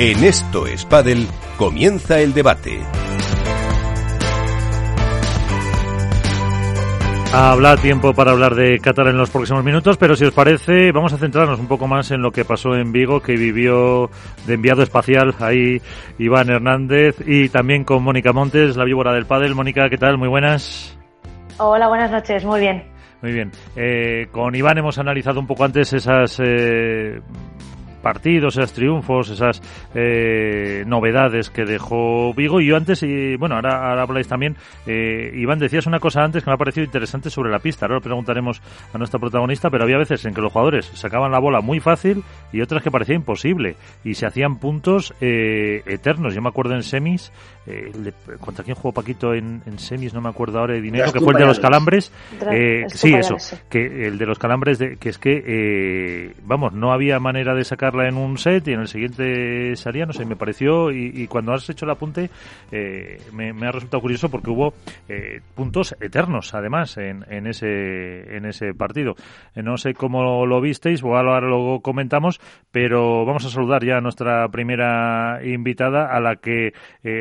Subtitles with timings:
[0.00, 0.86] En Esto es
[1.56, 2.78] comienza el debate.
[7.34, 11.12] Habrá tiempo para hablar de Qatar en los próximos minutos, pero si os parece, vamos
[11.14, 14.08] a centrarnos un poco más en lo que pasó en Vigo, que vivió
[14.46, 15.82] de enviado espacial ahí
[16.16, 19.56] Iván Hernández y también con Mónica Montes, la víbora del pádel.
[19.56, 20.16] Mónica, ¿qué tal?
[20.16, 20.96] Muy buenas.
[21.56, 22.44] Hola, buenas noches.
[22.44, 22.84] Muy bien.
[23.20, 23.50] Muy bien.
[23.74, 27.20] Eh, con Iván hemos analizado un poco antes esas eh,
[27.98, 29.62] partidos, esos triunfos, esas
[29.94, 32.60] eh, novedades que dejó Vigo.
[32.60, 36.42] Y yo antes, y bueno, ahora, ahora habláis también, eh, Iván, decías una cosa antes
[36.42, 37.86] que me ha parecido interesante sobre la pista.
[37.86, 38.60] Ahora lo preguntaremos
[38.92, 42.22] a nuestra protagonista, pero había veces en que los jugadores sacaban la bola muy fácil
[42.52, 43.76] y otras que parecía imposible.
[44.04, 46.34] Y se hacían puntos eh, eternos.
[46.34, 47.32] Yo me acuerdo en semis,
[47.66, 47.92] eh,
[48.40, 50.14] ¿contra quién jugó Paquito en, semis?
[50.14, 52.12] No me acuerdo ahora de dinero, que fue el de los calambres.
[52.50, 53.36] Eh, sí, eso,
[53.68, 57.64] que el de los calambres, de, que es que, eh, vamos, no había manera de
[57.64, 61.52] sacar en un set y en el siguiente salía, no sé, me pareció, y, cuando
[61.52, 62.30] has hecho el apunte
[62.70, 64.72] eh, me, ha resultado curioso porque hubo
[65.08, 69.14] eh, puntos eternos, además, en, en, ese, en ese partido.
[69.54, 73.98] Eh, no sé cómo lo visteis, o ahora lo comentamos, pero vamos a saludar ya
[73.98, 76.72] a nuestra primera invitada, a la que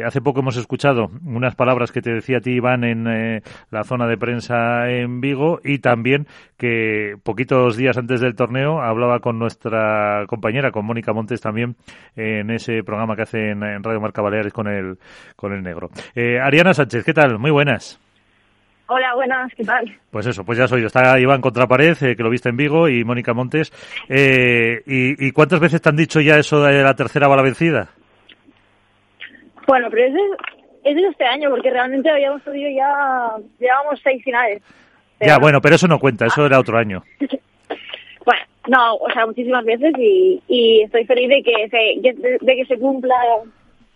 [0.06, 4.08] hace poco hemos escuchado unas palabras que te decía a ti, Iván, en la zona
[4.08, 6.28] de prensa en Vigo, y también
[6.58, 11.76] que poquitos días antes del torneo hablaba con nuestra compañera con Mónica Montes también,
[12.16, 14.98] en ese programa que hace en, Radio Marca Baleares con el,
[15.36, 15.90] con el negro.
[16.16, 17.38] Eh, Ariana Sánchez, ¿qué tal?
[17.38, 18.00] Muy buenas.
[18.90, 19.86] Hola, buenas, ¿qué tal?
[20.10, 20.88] Pues eso, pues ya soy yo.
[20.88, 23.72] Está Iván Contrapared, eh, que lo viste en Vigo, y Mónica Montes.
[24.08, 27.90] Eh, y, cuántas veces te han dicho ya eso de la tercera bala vencida?
[29.68, 30.22] Bueno, pero es de,
[30.86, 34.64] es de este año, porque realmente habíamos subido ya, llevamos seis finales.
[35.20, 37.04] Ya, bueno, pero eso no cuenta, eso era otro año.
[38.26, 42.78] bueno, no, o sea, muchísimas veces y, estoy feliz de que se, de, que se
[42.78, 43.16] cumpla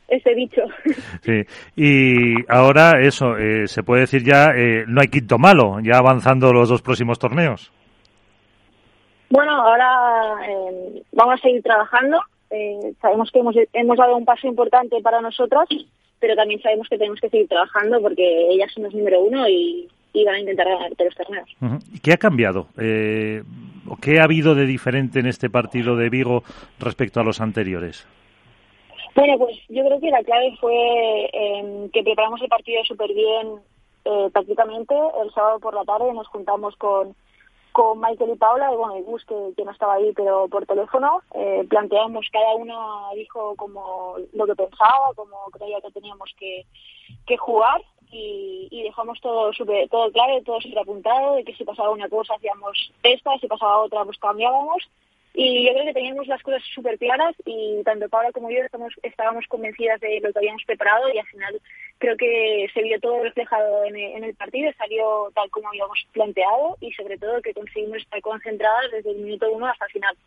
[0.08, 0.64] ese dicho.
[1.22, 1.44] Sí,
[1.76, 6.52] y ahora eso, eh, se puede decir ya, eh, no hay quinto malo, ya avanzando
[6.52, 7.72] los dos próximos torneos.
[9.30, 12.20] Bueno, ahora eh, vamos a seguir trabajando.
[13.02, 15.70] sabemos que hemos, hemos dado un paso importante para nosotras,
[16.20, 19.88] pero también sabemos que tenemos que seguir trabajando porque ellas son los número uno y,
[20.14, 21.50] van a intentar ganar los torneos.
[21.94, 22.68] ¿Y qué ha cambiado?
[22.76, 26.44] ¿Qué ha habido de diferente en este partido de Vigo
[26.80, 28.08] respecto a los anteriores?
[29.16, 33.60] Bueno, pues yo creo que la clave fue em, que preparamos el partido súper bien
[34.06, 34.96] eh, prácticamente.
[35.22, 37.16] El sábado por la tarde nos juntamos con,
[37.74, 41.22] con Michael y Paula, y bueno, y Gus, que, no estaba ahí, pero por teléfono.
[41.36, 46.66] Eh, planteamos, cada una dijo como lo que pensaba, como creía que teníamos que,
[47.28, 51.92] que jugar y, dejamos todo super, todo claro, todo súper apuntado, de que si pasaba
[51.92, 54.90] una cosa hacíamos esta, si pasaba otra pues cambiábamos.
[55.34, 58.94] Y yo creo que teníamos las cosas súper claras y tanto Paula como yo estamos,
[59.02, 61.62] estábamos convencidas de lo que habíamos preparado y al final
[62.00, 66.92] creo que se vio todo reflejado en el, partido, salió tal como habíamos planteado y
[66.92, 70.18] sobre todo que conseguimos estar concentradas desde el minuto uno hasta el final.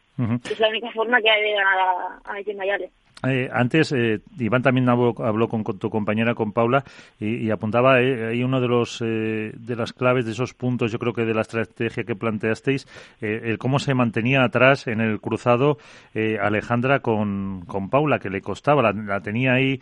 [0.50, 2.90] Es la única forma que hay de ganar a, a Mayales.
[3.28, 6.84] Eh, antes, eh, Iván también habló, con, tu compañera, con Paula,
[7.18, 11.12] y, apuntaba eh, ahí uno de los de las claves de esos puntos, yo creo
[11.12, 12.86] que de la estrategia que planteasteis,
[13.20, 15.78] el cómo se mantenía atrás en el cruzado
[16.14, 19.80] Alejandra con, con Paula, que le costaba, la, tenía ahí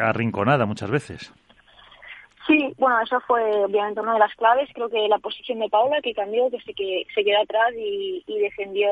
[0.00, 1.32] arrinconada muchas veces.
[2.46, 4.68] Sí, bueno, eso fue obviamente una de las claves.
[4.72, 8.38] Creo que la posición de Paula, que cambió, que se, que se quedó atrás y
[8.40, 8.88] defendió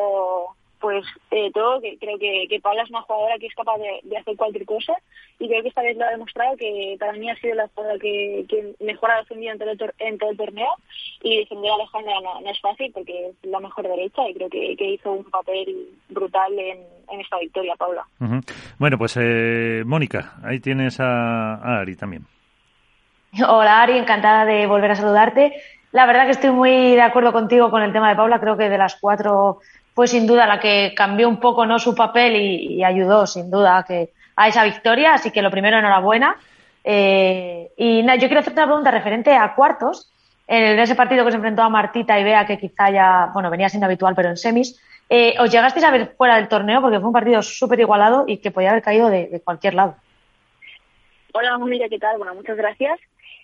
[0.85, 4.19] pues eh, todo, que creo que, que Paula es una jugadora que es capaz de,
[4.19, 4.93] hacer cualquier cosa
[5.39, 7.99] y creo que esta vez lo ha demostrado que para mí ha sido la jugadora
[7.99, 10.69] que, mejor ha defendido en todo, el, en todo el torneo
[11.23, 14.77] y defender a Alejandra no, es fácil porque es la mejor derecha y creo que,
[14.79, 16.79] hizo un papel brutal en,
[17.19, 18.07] esta victoria, Paula.
[18.79, 22.27] Bueno, pues eh, Mónica, ahí tienes a, a Ari también.
[23.49, 25.55] Hola Ari, encantada de volver a saludarte.
[25.93, 28.39] La verdad que estoy muy de acuerdo contigo con el tema de Paula.
[28.39, 29.61] Creo que de las cuatro
[29.95, 33.79] fue sin duda la que cambió un poco no su papel y, ayudó sin duda
[33.79, 35.15] a, que, a esa victoria.
[35.15, 36.37] Así que lo primero, enhorabuena.
[36.83, 40.11] Eh, y yo quiero hacerte una pregunta referente a cuartos.
[40.47, 43.69] En ese partido que se enfrentó a Martita y Bea, que quizá ya, bueno, venía
[43.69, 44.79] siendo habitual, pero en semis.
[45.09, 46.81] Eh, ¿Os llegasteis a ver fuera del torneo?
[46.81, 49.97] Porque fue un partido súper igualado y que podía haber caído de, cualquier lado.
[51.33, 52.19] Hola, Mónica, ¿qué tal?
[52.19, 52.99] Bueno, muchas gracias.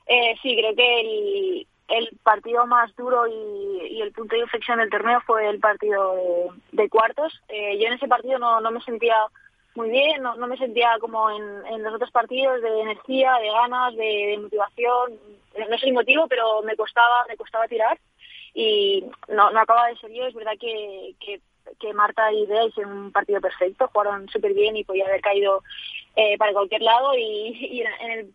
[0.06, 4.90] Eh, sí, creo que el, el partido más duro y, el punto de inflexión del
[4.90, 6.14] torneo fue el partido
[6.72, 7.40] de, cuartos.
[7.48, 9.16] Eh, yo en ese partido no, me sentía
[9.74, 14.38] muy bien, no, me sentía como en, los otros partidos de energía, de ganas, de,
[14.40, 15.18] motivación.
[15.68, 17.98] No sé el motivo, pero me costaba, me costaba tirar
[18.54, 20.24] y no, no acaba de ser yo.
[20.24, 21.14] Es verdad que
[21.94, 25.62] Marta y Bea hicieron un partido perfecto, jugaron súper bien y podía haber caído
[26.16, 28.34] eh, para cualquier lado y, y en el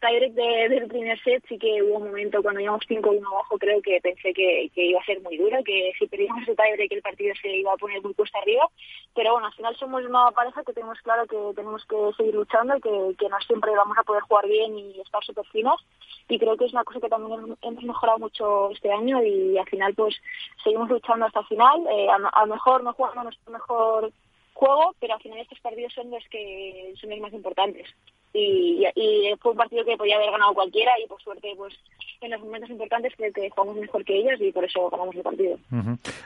[0.00, 3.80] tiebreak de, del primer set sí que hubo un momento cuando íbamos 5-1 abajo, creo
[3.82, 7.02] que pensé que, que, iba a ser muy duro, que si perdíamos ese tiebreak el
[7.02, 8.68] partido se iba a poner muy cuesta arriba,
[9.14, 12.76] pero bueno, al final somos una pareja que tenemos claro que tenemos que seguir luchando
[12.76, 15.84] y que, que no siempre vamos a poder jugar bien y estar súper finos.
[16.28, 19.68] Y creo que es una cosa que también hemos mejorado mucho este año y al
[19.68, 20.16] final pues
[20.64, 24.12] seguimos luchando hasta el final, eh, a, lo mejor no jugamos nuestro mejor
[24.54, 27.86] juego, pero al final estos partidos son los que son los más importantes
[28.36, 31.74] y, y, fue un partido que podía haber ganado cualquiera y por suerte pues
[32.20, 35.22] en los momentos importantes creo que jugamos mejor que ellos y por eso ganamos el
[35.22, 35.58] partido.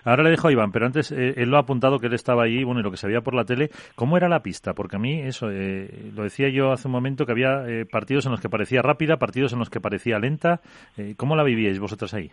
[0.05, 2.45] Ahora le dejo a Iván, pero antes eh, él lo ha apuntado que él estaba
[2.45, 4.75] allí, bueno, y lo que se veía por la tele, ¿cómo era la pista?
[4.75, 8.27] Porque a mí eso, eh, lo decía yo hace un momento que había eh, partidos
[8.27, 10.61] en los que parecía rápida, partidos en los que parecía lenta,
[11.17, 12.31] ¿cómo la vivíais vosotras ahí?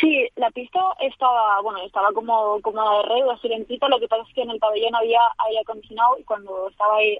[0.00, 4.22] Sí, la pista estaba, bueno, estaba como, como de red, así lentita, lo que pasa
[4.28, 7.18] es que en el pabellón había aire acondicionado y cuando estaba ahí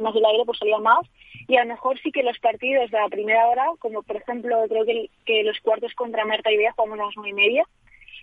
[0.00, 1.06] más el aire pues salía más.
[1.46, 4.56] Y a lo mejor sí que los partidos de la primera hora como por ejemplo
[4.68, 7.64] creo que, los cuartos contra Marta y Bea jugamos a las nueve y media.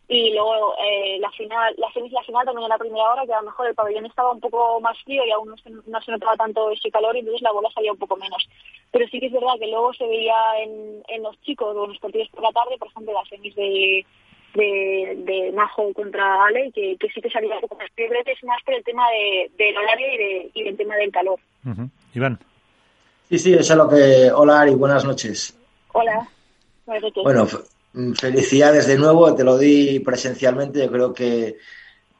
[0.08, 3.34] Y luego eh, la final la semis la final también en la primera hora que
[3.34, 6.02] a lo mejor el pabellón estaba un poco más frío y aún no se, no
[6.02, 8.48] se notaba tanto ese calor y entonces la bola salía un poco menos.
[8.92, 11.90] Pero sí que es verdad que luego se veía en, en los chicos o en
[11.90, 14.06] los partidos por la tarde por ejemplo las semis de
[14.56, 18.64] de, de Majo contra Ale, que, que sí que salía un poco más es más
[18.64, 21.40] por el tema de, del horario y, de, y del tema del calor.
[22.14, 22.40] Iván.
[23.30, 24.32] Sí, sí, eso es lo que...
[24.32, 25.58] Hola Ari, buenas noches.
[25.94, 26.28] Hola,
[26.86, 27.24] buenas noches.
[27.24, 27.48] Bueno,
[27.94, 31.58] mm, felicidades de nuevo, te lo di presencialmente, yo creo que,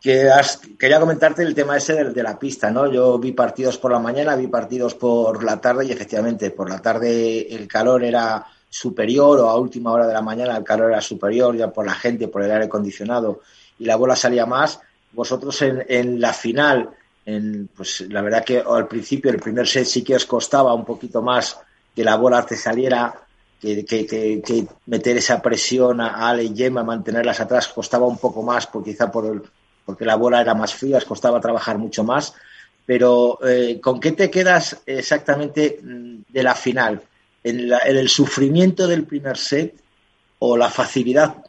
[0.02, 2.92] que has, quería comentarte el tema ese de, de, la pista, ¿no?
[2.92, 6.82] Yo vi partidos por la mañana, vi partidos por la tarde y efectivamente por la
[6.82, 8.46] tarde el calor era
[8.76, 11.96] superior o a última hora de la mañana el calor era superior ya por la
[11.96, 13.40] gente, por el aire acondicionado
[13.80, 14.82] y la bola salía más.
[15.14, 16.90] Vosotros en, la final,
[17.26, 20.84] en, pues la verdad que al principio el primer set sí que os costaba un
[20.84, 21.58] poquito más
[21.96, 23.16] que la bola te saliera,
[23.62, 28.44] que, que, que, meter esa presión a Ale y Gemma, mantenerlas atrás costaba un poco
[28.44, 29.42] más, por, quizá por el,
[29.86, 32.34] porque la bola era más fría, os costaba trabajar mucho más.
[32.86, 37.02] Pero, eh, ¿con qué te quedas exactamente mm, de la final?
[37.46, 39.76] En, el sufrimiento del primer set
[40.40, 41.44] o la facilidad,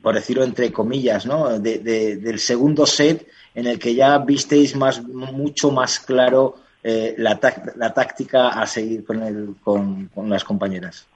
[0.00, 1.58] por decirlo entre comillas, ¿no?
[1.58, 7.38] De, del segundo set en el que ya visteis más, mucho más claro eh, la,
[7.76, 11.06] la, táctica a seguir con, el, con, con las compañeras.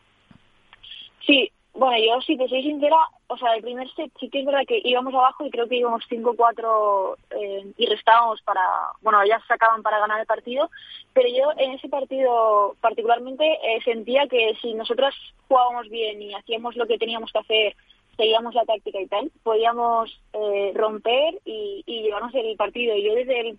[1.27, 2.97] Sí, bueno, yo si te soy sincera,
[3.27, 5.77] o sea, el primer set sí que es verdad que íbamos abajo y creo que
[5.77, 8.63] íbamos 5-4 eh, y restábamos para,
[9.03, 10.71] bueno, ellas sacaban para ganar el partido,
[11.13, 15.15] pero yo en ese partido particularmente eh, sentía que si nosotras
[15.49, 17.77] jugábamos bien y hacíamos lo que teníamos que hacer,
[18.17, 22.97] seguíamos la táctica y tal, podíamos eh, romper y, y llevarnos el partido.
[22.97, 23.59] Y yo desde el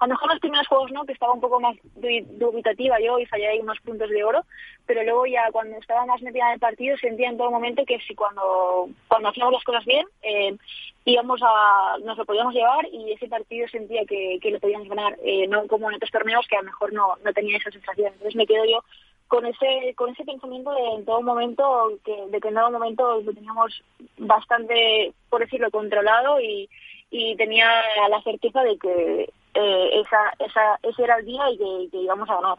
[0.00, 3.26] a lo mejor los primeros juegos no, que estaba un poco más dubitativa yo y
[3.26, 4.44] fallé ahí unos puntos de oro,
[4.86, 8.00] pero luego ya cuando estaba más metida en el partido sentía en todo momento que
[8.00, 10.56] si cuando, cuando hacíamos las cosas bien eh,
[11.04, 15.18] íbamos a, nos lo podíamos llevar y ese partido sentía que, que lo podíamos ganar,
[15.22, 18.12] eh, no como en otros torneos que a lo mejor no, no tenía esa sensación.
[18.14, 18.82] Entonces me quedo yo
[19.28, 23.32] con ese con ese pensamiento de en todo momento que de en todo momento lo
[23.34, 23.82] teníamos
[24.16, 26.68] bastante por decirlo controlado y,
[27.10, 27.70] y tenía
[28.08, 32.34] la certeza de que eh, esa, esa, ese era el día y que, íbamos a
[32.34, 32.58] ganar.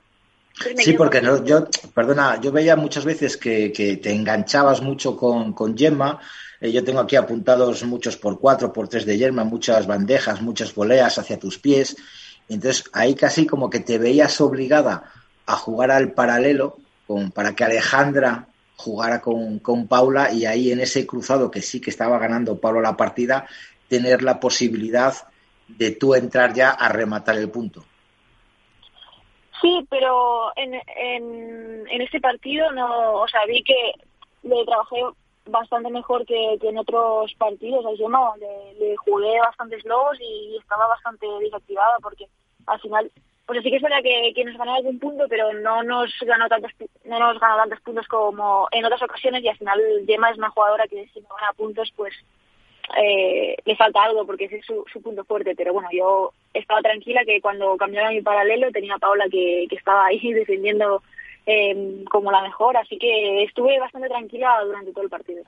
[0.78, 5.54] Sí, porque no, yo, perdona, yo veía muchas veces que, que te enganchabas mucho con,
[5.54, 6.20] con Gemma.
[6.60, 10.76] Eh, yo tengo aquí apuntados muchos por cuatro, por tres de Gemma, muchas bandejas, muchas
[10.76, 11.96] voleas hacia tus pies.
[12.50, 15.12] Entonces ahí casi como que te veías obligada
[15.46, 20.82] a jugar al paralelo con, para que Alejandra jugara con, con Paula y ahí en
[20.82, 23.48] ese cruzado que sí que estaba ganando Paula la partida,
[23.88, 25.14] tener la posibilidad
[25.78, 27.84] de tú entrar ya a rematar el punto.
[29.62, 33.94] Sí, pero en, en, en este partido no, o sea, vi que
[34.44, 35.04] le trabajé
[35.46, 40.58] bastante mejor que, que en otros partidos, así no, le, le jugué bastantes lobos y
[40.58, 42.26] estaba bastante desactivada porque
[42.66, 43.12] al final,
[43.46, 46.48] pues sí que es verdad que, que nos ganó algún punto, pero no nos ganó
[46.48, 46.72] tantos
[47.06, 50.50] no nos ganó tantos puntos como en otras ocasiones y al final Gemma es una
[50.50, 52.14] jugadora que si no gana puntos pues
[52.98, 55.54] eh, le falta algo porque ese es su, su, punto fuerte.
[55.56, 59.76] Pero bueno, yo estaba tranquila que cuando cambiaron mi paralelo tenía a Paula que, que
[59.76, 61.02] estaba ahí defendiendo
[61.46, 65.44] eh, como la mejor, así que estuve bastante tranquila durante todo el partido.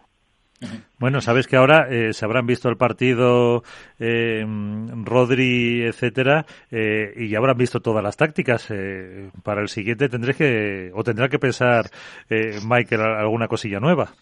[0.99, 3.63] Bueno, sabes que ahora eh, se habrán visto el partido
[3.99, 4.45] eh,
[5.03, 8.71] Rodri, etcétera, eh, y ya habrán visto todas las tácticas.
[8.71, 11.89] Eh, para el siguiente tendré que, o tendrá que pensar
[12.29, 14.13] eh, Michael alguna cosilla nueva.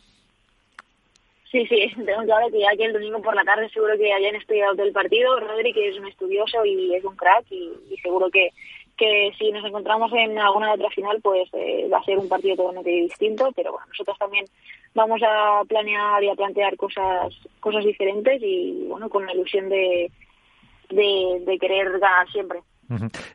[1.51, 4.35] Sí, sí, tengo claro que ya que el domingo por la tarde seguro que hayan
[4.35, 5.37] estudiado todo el partido.
[5.39, 8.51] Rodri, que es un estudioso y es un crack, y, seguro que,
[8.97, 12.55] que si nos encontramos en alguna otra final, pues eh, va a ser un partido
[12.55, 13.51] totalmente distinto.
[13.53, 14.45] Pero bueno, nosotros también
[14.93, 20.09] vamos a planear y a plantear cosas cosas diferentes y bueno, con la ilusión de,
[20.89, 22.61] de querer ganar siempre.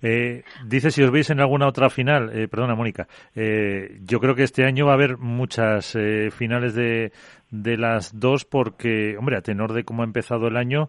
[0.03, 4.35] Eh, dice si os veis en alguna otra final, eh, perdona Mónica, eh, yo creo
[4.35, 7.13] que este año va a haber muchas eh, finales de,
[7.51, 10.89] de las dos porque, hombre, a tenor de cómo ha empezado el año,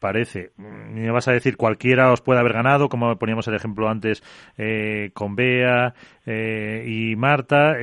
[0.00, 4.22] parece, me vas a decir cualquiera os puede haber ganado, como poníamos el ejemplo antes
[5.14, 5.94] con Bea
[6.26, 7.76] y Marta,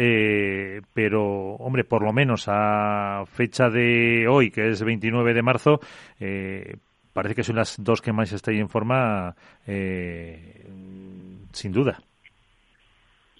[0.93, 5.79] pero, hombre, por lo menos a fecha de hoy, que es 29 de marzo,
[7.15, 9.33] parece que son las dos que más estáis en forma,
[9.65, 10.67] eh,
[11.53, 11.97] sin duda.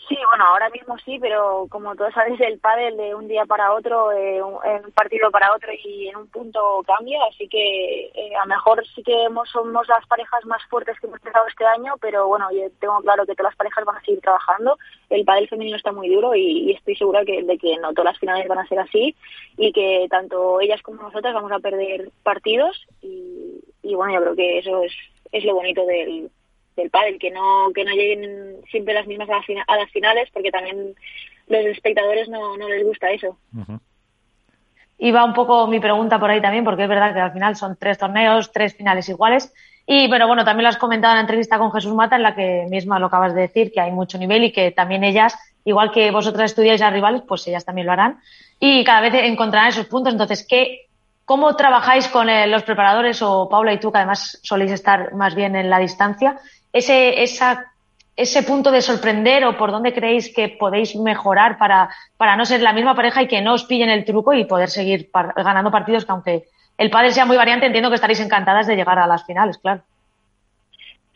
[0.08, 3.74] Sí, bueno, ahora mismo sí, pero como todos sabéis, el pádel de un día para
[3.74, 8.36] otro, eh, en un partido para otro y en un punto cambia, así que eh,
[8.36, 11.96] a lo mejor sí que somos las parejas más fuertes que hemos empezado este año,
[12.00, 14.78] pero bueno, yo tengo claro que todas las parejas van a seguir trabajando.
[15.10, 18.20] El pádel femenino está muy duro y, estoy segura que, de que no todas las
[18.20, 19.16] finales van a ser así
[19.58, 24.60] y que tanto ellas como nosotras vamos a perder partidos y, bueno, yo creo que
[24.60, 24.94] eso es,
[25.32, 26.30] es lo bonito del
[26.76, 30.96] del pádel, que no, que no lleguen siempre las mismas a, las finales, porque también
[31.48, 33.38] los espectadores no, no les gusta eso.
[34.98, 37.56] Y va un poco mi pregunta por ahí también, porque es verdad que al final
[37.56, 39.54] son tres torneos, tres finales iguales.
[39.86, 42.36] Y pero bueno, también lo has comentado en la entrevista con Jesús Mata, en la
[42.36, 45.92] que misma lo acabas de decir, que hay mucho nivel y que también ellas, igual
[45.92, 48.20] que vosotras estudiáis a rivales, pues ellas también lo harán.
[48.60, 50.14] Y cada vez encontrarán esos puntos.
[50.14, 50.88] Entonces, ¿qué,
[51.26, 55.36] ¿cómo trabajáis con eh, los preparadores o Paula y tú, que además soléis estar más
[55.36, 56.38] bien en la distancia?
[56.76, 57.72] Ese, esa,
[58.18, 62.62] ese punto de sorprender o por dónde creéis que podéis mejorar para, para no ser
[62.62, 66.04] la misma pareja y que no os pillen el truco y poder seguir ganando partidos
[66.06, 66.44] que aunque
[66.78, 69.84] el padre sea muy variante, entiendo que estaréis encantadas de llegar a las finales, claro.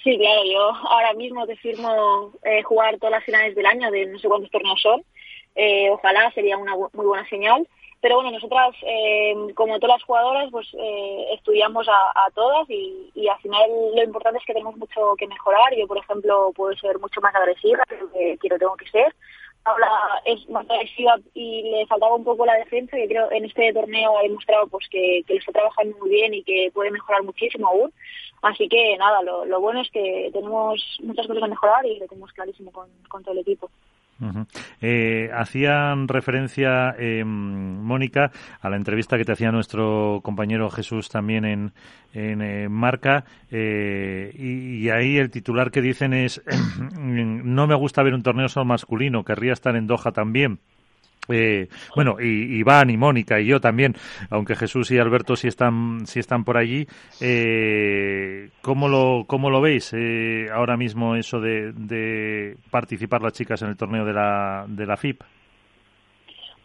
[0.02, 4.06] Sí, claro, yo ahora mismo te firmo eh, jugar todas las finales del año, de
[4.06, 5.04] no sé cuántos torneos son.
[5.56, 7.68] Eh, ojalá sería una muy buena señal.
[8.02, 13.40] Pero bueno, nosotras, eh, como todas las jugadoras, pues eh, estudiamos a, todas y, al
[13.40, 15.76] final lo importante es que tenemos mucho que mejorar.
[15.76, 19.14] Yo, por ejemplo, puedo ser mucho más agresiva, que quiero tengo que ser.
[19.64, 19.90] Paula
[20.24, 24.18] es más agresiva y le faltaba un poco la defensa, que creo en este torneo
[24.18, 27.68] ha demostrado pues que, que lo está trabajando muy bien y que puede mejorar muchísimo
[27.68, 27.94] aún.
[28.42, 32.32] Así que nada, lo, bueno es que tenemos muchas cosas a mejorar y lo tenemos
[32.32, 33.70] clarísimo con todo el equipo.
[34.82, 41.46] Eh, hacían referencia, eh, Mónica, a la entrevista que te hacía nuestro compañero Jesús también
[41.46, 41.72] en,
[42.14, 46.42] en eh, Marca, y, y, ahí el titular que dicen es,
[46.98, 50.60] no me gusta ver un torneo solo masculino, querría estar en Doha también.
[51.30, 53.96] Eh, bueno, y Iván y Mónica y yo también,
[54.30, 56.88] aunque Jesús y Alberto sí están, sí están por allí.
[57.22, 63.70] Eh, ¿cómo, lo, ¿Cómo lo veis eh, ahora mismo eso de, participar las chicas en
[63.70, 65.22] el torneo de la, de la FIP?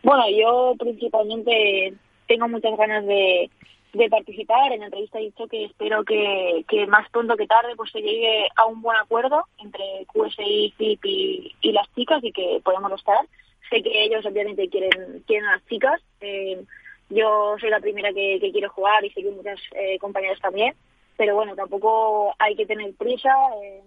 [0.03, 1.95] Bueno, yo principalmente
[2.27, 3.51] tengo muchas ganas de,
[3.95, 4.73] de participar.
[4.73, 8.01] En la entrevista he dicho que espero que, que más pronto que tarde pues se
[8.01, 12.93] llegue a un buen acuerdo entre QSI, FIP y, y las chicas y que podamos
[12.93, 13.27] estar
[13.71, 16.01] sé que ellos obviamente quieren, quieren a las chicas.
[16.21, 16.63] Eh,
[17.11, 20.75] yo soy la primera que, quiero jugar y sé que muchas eh, compañeras también,
[21.17, 23.83] pero bueno, tampoco hay que tener prisa eh,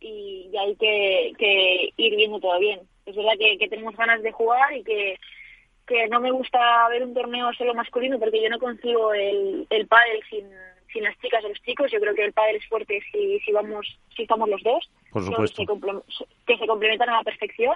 [0.00, 2.80] y, hay que, ir viendo todo bien.
[3.06, 5.18] Es verdad que, tenemos ganas de jugar y que,
[5.86, 9.86] que no me gusta ver un torneo solo masculino porque yo no consigo el, el
[9.86, 10.46] pádel sin
[10.92, 11.90] sin las chicas o los chicos.
[11.90, 14.90] Yo creo que el pádel es fuerte si, si vamos si estamos los dos.
[15.10, 15.64] Por supuesto.
[16.46, 17.74] Que se, complementan a la perfección.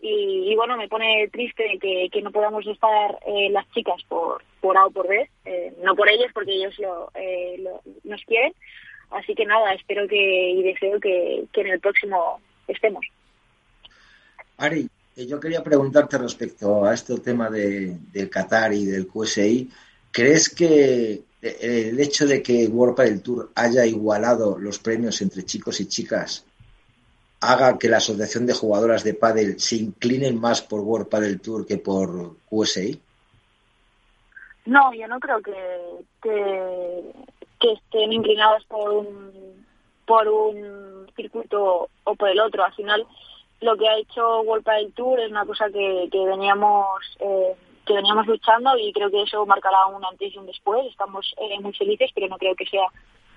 [0.00, 4.76] Y, bueno, me pone triste que, que no podamos estar eh, las chicas por, por
[4.76, 5.28] A o por B.
[5.46, 8.52] Eh, no por ellos, porque ellos lo, eh, lo, nos quieren.
[9.10, 13.06] Así que nada, espero que y deseo que, que en el próximo estemos.
[14.58, 19.70] Ari, yo quería preguntarte respecto a este tema de, del Qatar y del QSI.
[20.10, 25.80] ¿Crees que, el hecho de que World Padel Tour haya igualado los premios entre chicos
[25.80, 26.44] y chicas
[27.52, 31.66] haga que la asociación de jugadoras de pádel se inclinen más por World Padel Tour
[31.66, 33.00] que por USI?
[34.66, 35.52] No, yo no creo que,
[36.22, 39.64] que, estén inclinados por un
[40.06, 42.64] por un circuito o por el otro.
[42.64, 43.06] Al final,
[43.60, 47.54] lo que ha hecho World Padel Tour es una cosa que, que veníamos eh,
[47.86, 50.86] que veníamos luchando y creo que eso marcará un antes y un después.
[50.86, 52.86] Estamos eh, muy felices, pero no creo que sea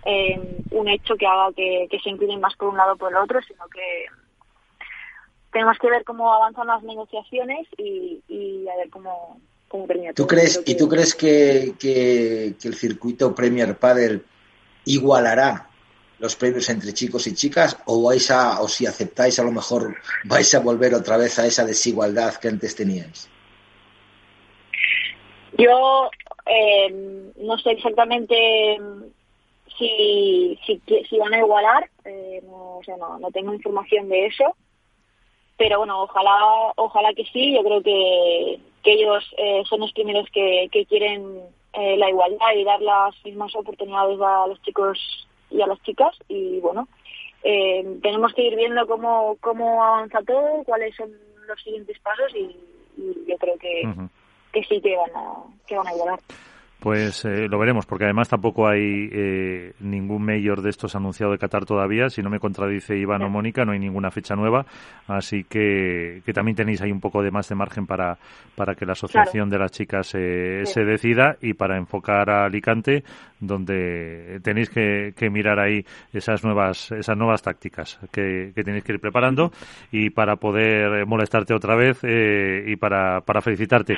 [0.09, 0.39] eh,
[0.71, 3.41] un hecho que haga que, se inclinen más por un lado o por el otro,
[3.41, 4.05] sino que
[5.51, 9.41] tenemos que ver cómo avanzan las negociaciones y, a ver cómo,
[9.85, 10.13] premio.
[10.13, 14.23] ¿Tú crees, ¿Y tú crees que, que, el circuito Premier Padel
[14.85, 15.67] igualará
[16.19, 19.97] los premios entre chicos y chicas o vais a, o si aceptáis a lo mejor
[20.23, 23.29] vais a volver otra vez a esa desigualdad que antes teníais?
[25.57, 26.09] Yo
[26.45, 28.79] eh, no sé exactamente
[29.77, 32.79] si, si, si van a igualar, eh, no,
[33.19, 34.55] no, tengo información de eso,
[35.57, 40.27] pero bueno, ojalá, ojalá que sí, yo creo que, que ellos eh, son los primeros
[40.31, 41.41] que, que quieren
[41.73, 46.15] eh, la igualdad y dar las mismas oportunidades a los chicos y a las chicas.
[46.27, 46.87] Y bueno,
[47.43, 51.11] tenemos que ir viendo cómo, cómo avanza todo, cuáles son
[51.47, 52.55] los siguientes pasos y,
[53.27, 53.83] yo creo que,
[54.51, 56.19] que sí que van a, que van a igualar.
[56.79, 61.39] Pues eh, lo veremos, porque además tampoco hay eh, ningún mayor de estos anunciado de
[61.39, 62.09] Qatar todavía.
[62.09, 64.63] Si no me contradice Iván o Mónica, no hay ninguna fecha nueva.
[65.07, 68.19] Así que, que también tenéis ahí un poco de más de margen para,
[68.55, 73.03] para que la asociación de las chicas eh, se decida y para enfocar a Alicante,
[73.39, 78.93] donde tenéis que, que, mirar ahí esas nuevas, esas nuevas tácticas que, que tenéis que
[78.93, 79.51] ir preparando
[79.91, 83.97] y para poder molestarte otra vez y para, para felicitarte.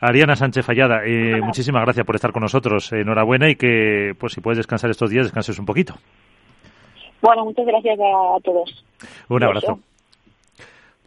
[0.00, 1.02] Ariana Sánchez Fallada,
[1.42, 2.92] muchísimas gracias por estar con nosotros.
[2.92, 5.94] Enhorabuena y que, pues si puedes descansar estos días, descanses un poquito.
[7.22, 8.84] Bueno, muchas gracias a todos.
[9.28, 9.80] Un abrazo.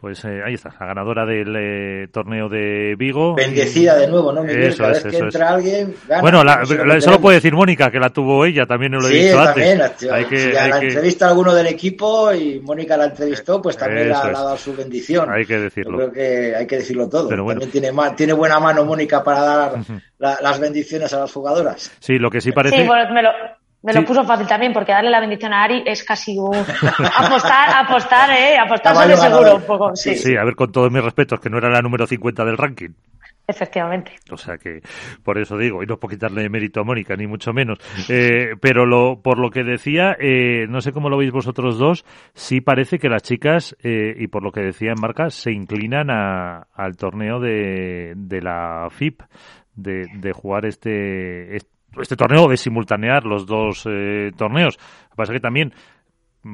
[0.00, 3.34] Pues eh, ahí está, la ganadora del eh, torneo de Vigo.
[3.34, 4.44] Bendecida de nuevo, ¿no?
[4.44, 5.94] eso Cada es, vez que entra alguien.
[6.20, 6.62] bueno, la,
[6.96, 9.82] eso lo puede decir Mónica, que la tuvo ella, también lo he sí, dicho también,
[9.82, 10.08] antes.
[10.08, 14.08] Hay que, si la entrevista a alguno del equipo y Mónica la entrevistó, pues también
[14.08, 15.28] le ha, dado su bendición.
[15.32, 15.96] Hay que decirlo.
[15.96, 17.28] creo que hay que decirlo todo.
[17.28, 19.72] También tiene, tiene buena mano Mónica para dar
[20.18, 21.90] las bendiciones a las jugadoras.
[21.98, 22.76] Sí, lo que sí parece.
[22.76, 23.30] Sí, me lo,
[23.82, 26.54] me lo puso fácil también, porque darle la bendición a Ari es casi un...
[27.16, 28.58] apostar, apostar, ¿eh?
[28.58, 29.96] Apostar sobre seguro un poco.
[29.96, 30.16] Sí.
[30.16, 32.90] sí, a ver, con todos mis respetos, que no era la número 50 del ranking.
[33.46, 34.12] Efectivamente.
[34.30, 34.82] O sea que,
[35.22, 37.78] por eso digo, y no es por quitarle mérito a Mónica, ni mucho menos.
[38.10, 42.04] Eh, pero lo, por lo que decía, eh, no sé cómo lo veis vosotros dos,
[42.34, 46.10] sí parece que las chicas, eh, y por lo que decía en Marca, se inclinan
[46.10, 49.22] a, al torneo de, de la FIP,
[49.74, 54.76] de, de jugar este, este este torneo de simultanear los dos eh, torneos.
[54.76, 55.72] Lo que pasa que también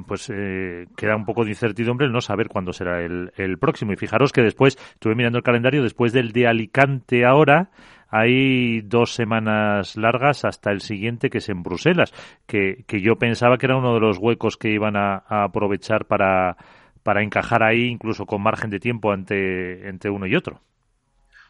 [0.06, 3.92] pues eh, queda un poco de incertidumbre el no saber cuándo será el, el, próximo.
[3.92, 7.70] Y fijaros que después, estuve mirando el calendario, después del de Alicante ahora,
[8.08, 12.12] hay dos semanas largas hasta el siguiente que es en Bruselas,
[12.46, 16.06] que, que yo pensaba que era uno de los huecos que iban a, a aprovechar
[16.06, 16.56] para,
[17.02, 20.60] para encajar ahí, incluso con margen de tiempo entre, entre uno y otro.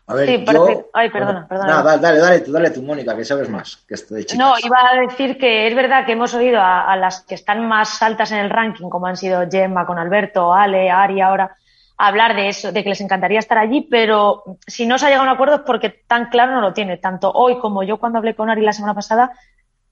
[0.07, 0.91] A ver, sí, yo...
[0.93, 1.77] Ay, perdona, perdona.
[1.77, 4.39] Nada, dale, dale, tú, dale tú, Mónica, que sabes más que esto de chicas.
[4.39, 8.03] No, iba a decir que es verdad que hemos oído a, las que están más
[8.03, 11.57] altas en el ranking, como han sido Gemma con Alberto, Ale, Ari ahora,
[11.97, 15.27] hablar de eso, de que les encantaría estar allí, pero si no se ha llegado
[15.27, 16.99] a un acuerdo es porque tan claro no lo tiene.
[16.99, 19.33] Tanto hoy como yo cuando hablé con Ari la semana pasada,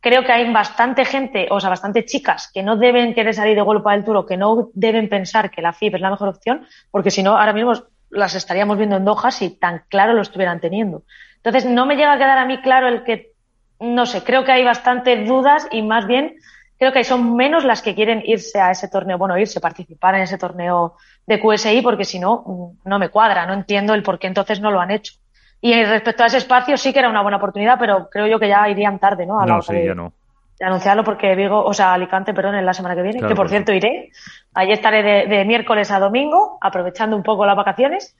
[0.00, 3.62] creo que hay bastante gente, o sea, bastante chicas que no deben querer salir de
[3.62, 7.10] golpe del Tour que no deben pensar que la FIP es la mejor opción, porque
[7.10, 7.72] si no, ahora mismo
[8.12, 11.02] las estaríamos viendo en Doha si tan claro lo estuvieran teniendo.
[11.36, 13.32] Entonces, no me llega a quedar a mí claro el que,
[13.80, 16.36] no sé, creo que hay bastantes dudas y más bien
[16.78, 20.22] creo que son menos las que quieren irse a ese torneo, bueno, irse, participar en
[20.22, 20.96] ese torneo
[21.26, 24.60] de QSI, porque si no, mm, no me cuadra, no entiendo el por qué entonces
[24.60, 25.14] no lo han hecho.
[25.60, 28.48] Y respecto a ese espacio sí que era una buena oportunidad, pero creo yo que
[28.48, 29.40] ya irían tarde, ¿no?
[29.40, 30.12] A no, sí, ya no
[30.60, 33.72] anunciarlo porque Vigo, o sea, Alicante, perdón, en la semana que viene, que por cierto
[33.72, 34.10] iré.
[34.54, 38.14] Allí estaré de, miércoles a domingo, aprovechando un poco las vacaciones.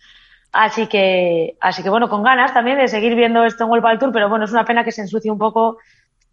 [0.52, 3.98] Así que, así que bueno, con ganas también de seguir viendo esto en World del
[3.98, 5.78] Tour, pero bueno, es una pena que se ensucie un poco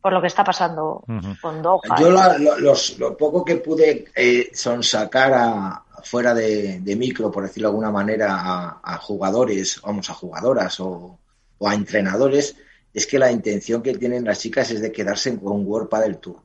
[0.02, 1.04] por lo que está pasando
[1.42, 1.98] con Doha.
[2.00, 7.92] Yo lo, poco que pude eh, sonsacar a, fuera de, micro, por decirlo de alguna
[7.92, 11.18] manera, a, jugadores, vamos, a jugadoras o,
[11.58, 12.56] o a entrenadores,
[12.94, 16.18] es que la intención que tienen las chicas es de quedarse con un World del
[16.18, 16.38] Tour.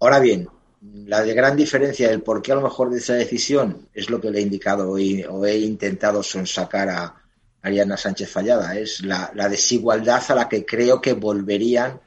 [0.00, 0.48] Ahora bien,
[0.82, 4.20] la de gran diferencia del por qué a lo mejor de esa decisión es lo
[4.20, 7.14] que le he indicado hoy, o he intentado sonsacar a
[7.62, 12.00] Ariana Sánchez Fallada, es la, desigualdad a la que creo que volverían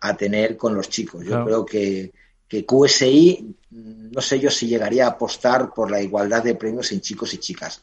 [0.00, 1.24] a tener con los chicos.
[1.24, 2.12] Yo creo que,
[2.46, 7.00] que QSI, no sé yo si llegaría a apostar por la igualdad de premios en
[7.00, 7.82] chicos y chicas.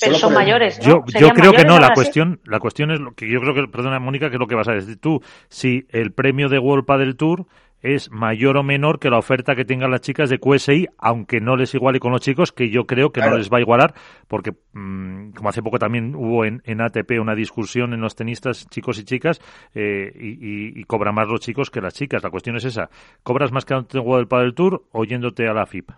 [0.00, 0.78] Pero son mayores.
[0.80, 1.78] Yo, yo creo que no.
[1.78, 4.46] La cuestión, la cuestión es lo que yo creo que, perdona Mónica, que es lo
[4.46, 5.20] que vas a decir tú.
[5.48, 7.46] Si el premio de World del Tour
[7.80, 11.56] es mayor o menor que la oferta que tengan las chicas de QSI, aunque no
[11.56, 13.94] les iguale con los chicos, que yo creo que no les va a igualar,
[14.26, 18.66] porque mm, como hace poco también hubo en, en, ATP una discusión en los tenistas,
[18.68, 19.40] chicos y chicas,
[19.74, 22.22] eh, y, y, cobran más los chicos que las chicas.
[22.22, 22.90] La cuestión es esa,
[23.22, 25.90] ¿cobras más que en World del Tour o yéndote a la FIP?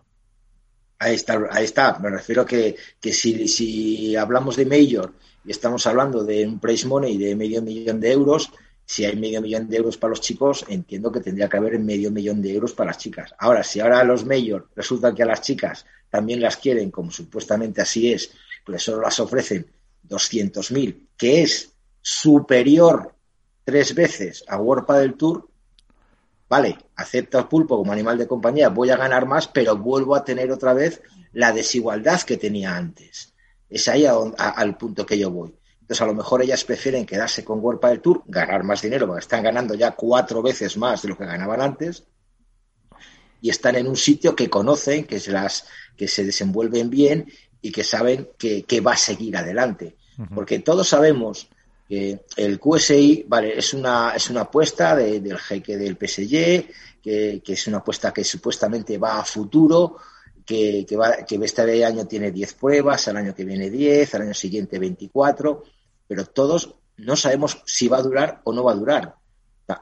[1.01, 1.99] Ahí está, ahí está.
[1.99, 6.87] Me refiero que, que si, si hablamos de Major y estamos hablando de un price
[6.87, 8.53] money de medio millón de euros,
[8.85, 12.11] si hay medio millón de euros para los chicos, entiendo que tendría que haber medio
[12.11, 13.35] millón de euros para las chicas.
[13.39, 17.81] Ahora, si ahora los mayors resulta que a las chicas también las quieren, como supuestamente
[17.81, 18.33] así es,
[18.63, 19.67] pues solo las ofrecen
[20.07, 23.15] 200.000, que es superior
[23.65, 25.49] tres veces a World del Tour,
[26.51, 30.25] vale, acepta el pulpo como animal de compañía, voy a ganar más, pero vuelvo a
[30.25, 31.01] tener otra vez
[31.33, 33.33] la desigualdad que tenía antes.
[33.69, 35.55] Es ahí al punto que yo voy.
[35.81, 39.21] Entonces, a lo mejor ellas prefieren quedarse con World del Tour, ganar más dinero, porque
[39.21, 42.05] están ganando ya cuatro veces más de lo que ganaban antes,
[43.41, 47.33] y están en un sitio que conocen, que se, las, que se desenvuelven bien
[47.63, 49.97] y que saben que, va a seguir adelante.
[50.35, 51.49] Porque todos sabemos
[51.91, 57.53] que el QSI vale, es, una, es una apuesta del jeque del PSG, que, que,
[57.53, 59.97] es una apuesta que supuestamente va a futuro,
[60.47, 64.23] que, que, va, que este año tiene 10 pruebas, al año que viene 10, al
[64.23, 65.65] año siguiente 24
[66.11, 69.15] pero todos no sabemos si va a durar o no va a durar.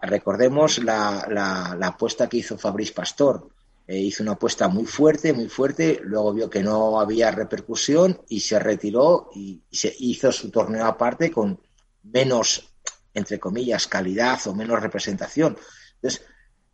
[0.03, 3.49] Recordemos la, la, apuesta que hizo Fabrice Pastor.
[3.87, 8.41] Eh, hizo una apuesta muy fuerte, muy fuerte, luego vio que no había repercusión y
[8.41, 11.59] se retiró y, se hizo su torneo aparte con
[12.03, 12.69] menos,
[13.15, 15.57] entre comillas, calidad o menos representación.
[15.97, 16.25] Entonces,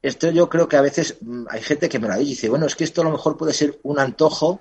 [0.03, 2.77] esto yo creo que a veces mm, hay gente que me lo dice, bueno, es
[2.77, 4.61] que esto a lo mejor puede ser un antojo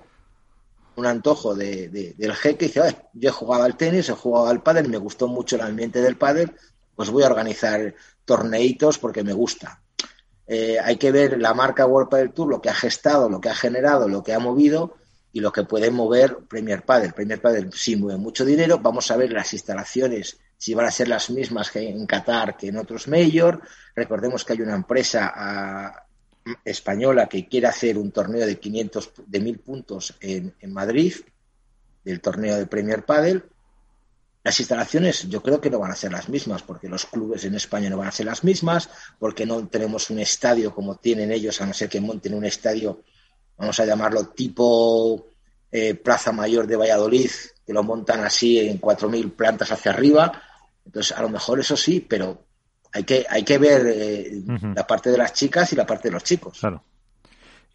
[0.96, 4.88] un antojo de, del jeque dice, yo he jugado al tenis, he jugado al pádel,
[4.88, 6.52] me gustó mucho el ambiente del pádel,
[6.94, 9.80] pues voy a organizar torneitos porque me gusta.
[10.46, 13.48] Eh, hay que ver la marca World Padel Tour, lo que ha gestado, lo que
[13.48, 14.96] ha generado, lo que ha movido
[15.34, 17.12] y lo que puede mover Premier Padel.
[17.12, 18.78] Premier Padel sí mueve mucho dinero.
[18.78, 22.68] Vamos a ver las instalaciones si van a ser las mismas que en Qatar que
[22.68, 23.60] en otros major.
[23.96, 26.06] Recordemos que hay una empresa a,
[26.64, 31.14] española que quiere hacer un torneo de 500, de 1000 puntos en, en Madrid,
[32.04, 33.42] del torneo de Premier Padel.
[34.44, 37.56] Las instalaciones yo creo que no van a ser las mismas, porque los clubes en
[37.56, 41.60] España no van a ser las mismas, porque no tenemos un estadio como tienen ellos,
[41.60, 43.02] a no ser que monten un estadio,
[43.56, 45.26] vamos a llamarlo tipo
[45.70, 47.30] eh, Plaza Mayor de Valladolid,
[47.66, 50.42] que lo montan así en 4.000 plantas hacia arriba.
[50.84, 52.44] Entonces, a lo mejor eso sí, pero
[52.92, 54.42] hay que, hay que ver eh,
[54.74, 56.58] la parte de las chicas y la parte de los chicos.
[56.60, 56.82] Claro.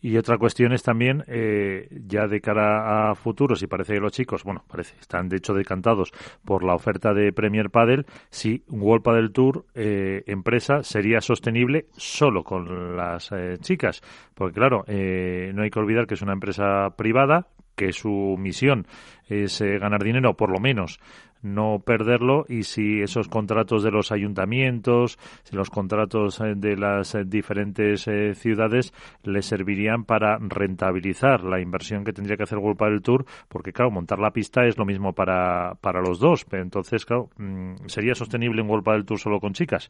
[0.02, 4.14] Y otra cuestión es también, eh, ya de cara a futuros, y parece que los
[4.14, 6.12] chicos, bueno, parece, están de hecho decantados
[6.46, 12.44] por la oferta de Premier Padel, si World Padel Tour, eh, empresa, sería sostenible solo
[12.44, 13.32] con las
[13.62, 14.02] chicas.
[14.34, 18.88] Porque claro, no hay que olvidar que es una empresa privada, que su misión
[19.28, 21.00] es ganar dinero, por lo menos
[21.42, 27.16] no perderlo y si esos contratos de los ayuntamientos, si los contratos eh, de las
[27.16, 32.80] eh, diferentes eh, ciudades le servirían para rentabilizar la inversión que tendría que hacer World
[32.80, 36.64] del Tour, porque claro, montar la pista es lo mismo para, para los dos, pero
[36.64, 39.90] entonces, claro, mm, ¿sería sostenible un World del Tour solo con chicas?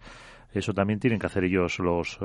[0.51, 2.17] Eso también tienen que hacer ellos los,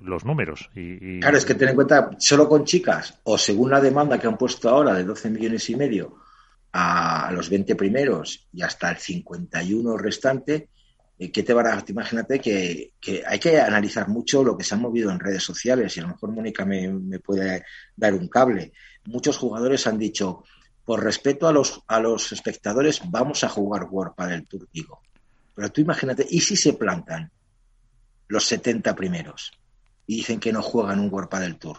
[0.00, 0.70] los números.
[0.76, 4.28] Y, Claro, es que ten en cuenta, solo con chicas, o según la demanda que
[4.28, 6.21] han puesto ahora de 12 millones y medio,
[6.72, 10.70] a los 20 primeros y hasta el 51 restante,
[11.18, 12.94] eh, ¿qué te van a Imagínate que,
[13.26, 16.08] hay que analizar mucho lo que se ha movido en redes sociales y a lo
[16.10, 18.72] mejor Mónica me, puede dar un cable.
[19.04, 20.44] Muchos jugadores han dicho,
[20.84, 25.02] por respeto a los, a los espectadores, vamos a jugar World del Tour, digo.
[25.54, 27.30] Pero tú imagínate, ¿y si se plantan
[28.28, 29.52] los 70 primeros
[30.06, 31.78] y dicen que no juegan un World del Tour?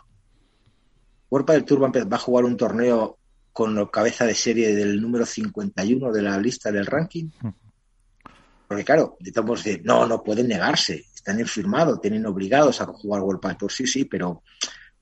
[1.31, 3.17] World del Tour va a jugar un torneo
[3.53, 7.29] con la cabeza de serie del número 51 de la lista del ranking.
[8.67, 13.57] Porque claro, estamos decir, no, no pueden negarse, están infirmados, tienen obligados a jugar World
[13.57, 14.41] Tour, sí, sí, pero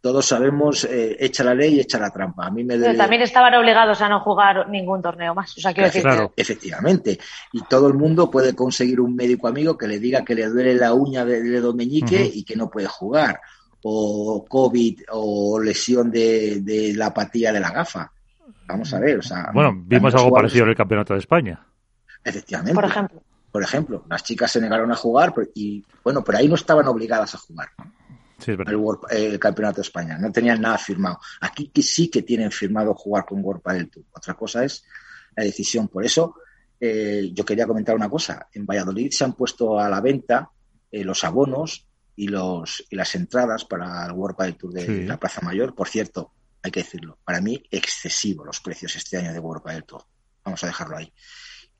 [0.02, 2.48] todos sabemos, eh, echa la ley y echa la trampa.
[2.48, 5.56] A mí me También estaban obligados a no jugar ningún torneo más.
[5.58, 6.04] O sea, quiero decir
[6.36, 7.20] Efectivamente.
[7.54, 10.74] Y todo el mundo puede conseguir un médico amigo que le diga que le duele
[10.74, 13.40] la uña de dedo meñique y que no puede jugar.
[13.84, 18.12] O COVID o lesión de, de la apatía de la gafa.
[18.68, 19.52] Vamos a ver, o sea...
[19.54, 21.66] Bueno, vimos algo parecido en el Campeonato de España.
[22.24, 22.74] Efectivamente.
[22.74, 23.24] Por ejemplo.
[23.52, 27.36] Por ejemplo, las chicas se negaron a jugar y, bueno, pero ahí no estaban obligadas
[27.36, 27.68] a jugar.
[28.38, 30.18] Sí, el, Campeonato de España.
[30.18, 31.20] No tenían nada firmado.
[31.42, 34.06] Aquí que sí que tienen firmado jugar con World Padel Tour.
[34.14, 34.86] Otra cosa es
[35.36, 35.90] la decisión.
[35.90, 36.36] Por eso,
[36.80, 38.48] eh, yo quería comentar una cosa.
[38.54, 40.50] En Valladolid se han puesto a la venta
[40.90, 45.18] eh, los abonos y, los, y las entradas para el World Padel Tour de la
[45.18, 45.76] Plaza Mayor.
[45.76, 46.32] Por cierto,
[46.64, 50.04] hay que decirlo, para mí excesivo los precios este año de World del Tour.
[50.44, 51.12] Vamos a dejarlo ahí.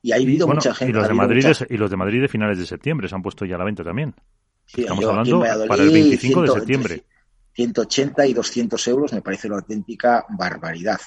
[0.02, 0.90] Y ha habido mucha gente.
[0.90, 3.44] Y los, de Madrid y los de Madrid de finales de septiembre se han puesto
[3.44, 4.14] ya a la venta también.
[4.66, 7.04] Estamos hablando para el 25 de septiembre.
[7.54, 11.00] 180 y 200 euros me parece una auténtica barbaridad.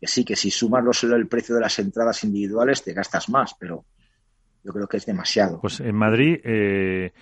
[0.00, 3.54] que sí, que si sumas solo el precio de las entradas individuales te gastas más,
[3.58, 3.84] pero
[4.64, 5.60] yo creo que es demasiado.
[5.60, 7.12] Pues en Madrid, eh,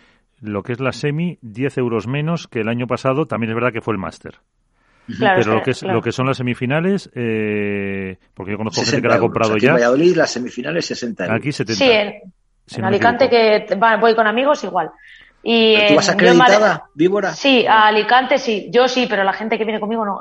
[0.40, 3.72] lo que es la semi, 10 euros menos que el año pasado, también es verdad
[3.72, 4.40] que fue el máster.
[5.18, 9.09] Pero lo que, es, lo que son las semifinales, eh, porque yo conozco gente que
[9.09, 9.71] la ha comprado ya.
[9.71, 11.38] En Valladolid las semifinales 60 euros.
[11.38, 11.85] Aquí 70.
[11.85, 13.66] Sí, en, Alicante que
[13.99, 14.90] voy con amigos igual.
[15.42, 17.33] Y, ¿Tú vas acreditada, Víbora?
[17.33, 18.68] Sí, a Alicante sí.
[18.71, 20.18] Yo sí, pero la gente que viene conmigo no.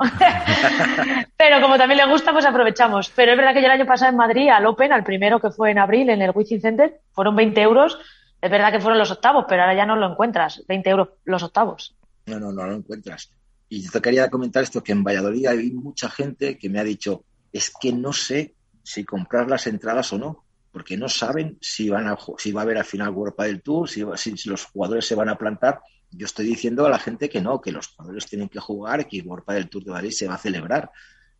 [1.36, 3.10] pero como también le gusta, pues aprovechamos.
[3.14, 5.50] Pero es verdad que yo el año pasado en Madrid, al Open, al primero que
[5.50, 7.98] fue en abril, en el Wizzing Center, fueron 20 euros.
[8.40, 10.64] Es verdad que fueron los octavos, pero ahora ya no lo encuentras.
[10.68, 11.96] 20 euros los octavos.
[12.26, 13.30] No, no, no lo encuentras.
[13.68, 16.84] Y yo te quería comentar esto, que en Valladolid hay mucha gente que me ha
[16.84, 20.44] dicho, es que no sé si comprar las entradas o no
[20.78, 23.88] porque no saben si, van a, si va a haber al final World del Tour,
[23.88, 25.80] si, si, los jugadores se van a plantar.
[26.10, 29.18] Yo estoy diciendo a la gente que no, que los jugadores tienen que jugar, que
[29.18, 30.90] el World del Tour de Madrid se va a celebrar.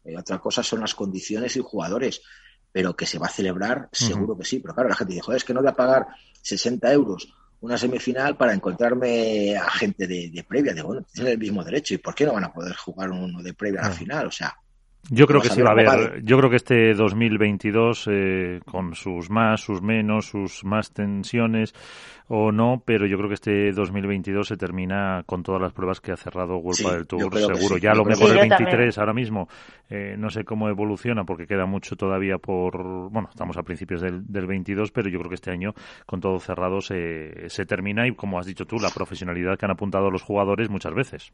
[0.04, 2.22] Eh, otra cosa son las condiciones y jugadores,
[2.72, 4.60] pero que se va a celebrar, seguro que sí.
[4.60, 6.06] Pero claro, la gente dice, es que no voy a pagar
[6.42, 10.72] 60 euros una semifinal para encontrarme a gente de, previa.
[10.72, 11.94] Digo, bueno, tienen el mismo derecho.
[11.94, 14.26] ¿Y por qué no van a poder jugar uno de previa a la final?
[14.26, 14.56] O sea,
[15.10, 16.22] yo creo que sí va a haber.
[16.22, 21.74] Yo creo que este 2022, eh, con sus más, sus menos, sus más tensiones
[22.28, 26.12] o no, pero yo creo que este 2022 se termina con todas las pruebas que
[26.12, 27.78] ha cerrado World del Tour, seguro.
[27.78, 29.48] Ya a lo mejor el 23 ahora mismo,
[29.88, 33.10] eh, no sé cómo evoluciona porque queda mucho todavía por.
[33.10, 35.72] Bueno, estamos a principios del, del 22, pero yo creo que este año,
[36.04, 39.72] con todo cerrado, se, se termina y, como has dicho tú, la profesionalidad que han
[39.72, 41.32] apuntado los jugadores muchas veces.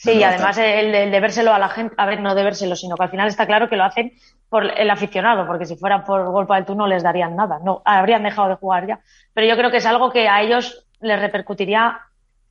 [0.00, 3.04] Sí, y además el, de debérselo a la gente, a ver, no debérselo, sino que
[3.04, 4.12] al final está claro que lo hacen
[4.48, 7.82] por el aficionado, porque si fuera por golpe del tour no les darían nada, no
[7.84, 9.00] habrían dejado de jugar ya.
[9.34, 11.98] Pero yo creo que es algo que a ellos les repercutiría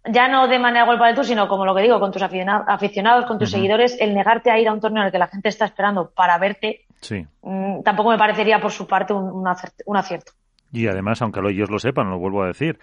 [0.05, 3.25] ya no de manera golpe del tour, sino como lo que digo, con tus aficionados,
[3.25, 5.49] con tus seguidores, el negarte a ir a un torneo en el que la gente
[5.49, 7.25] está esperando para verte, sí.
[7.41, 10.33] Mm, tampoco me parecería por su parte un, acierto.
[10.71, 12.77] Y además, aunque ellos lo sepan, lo vuelvo a decir,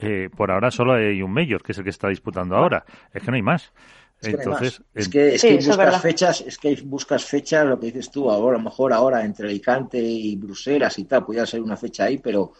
[0.00, 2.84] eh, por ahora solo hay un mayor, que es el que está disputando ahora.
[3.12, 3.72] Es que no hay más.
[4.20, 8.56] Es que, es que, buscas fechas, es que buscas fechas, lo que dices tú, ahora,
[8.56, 12.18] a lo mejor ahora entre Alicante y Bruselas y tal, pudiera ser una fecha ahí,
[12.18, 12.52] pero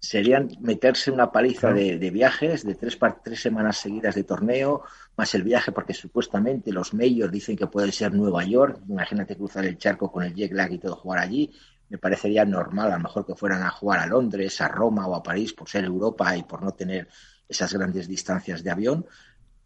[0.00, 4.82] serían meterse una paliza de, viajes, de tres, tres semanas seguidas de torneo,
[5.16, 9.66] más el viaje, porque supuestamente los medios dicen que puede ser Nueva York, imagínate cruzar
[9.66, 11.52] el charco con el jet lag y todo jugar allí,
[11.90, 15.14] me parecería normal, a lo mejor que fueran a jugar a Londres, a Roma o
[15.14, 17.08] a París por ser Europa y por no tener
[17.48, 19.06] esas grandes distancias de avión,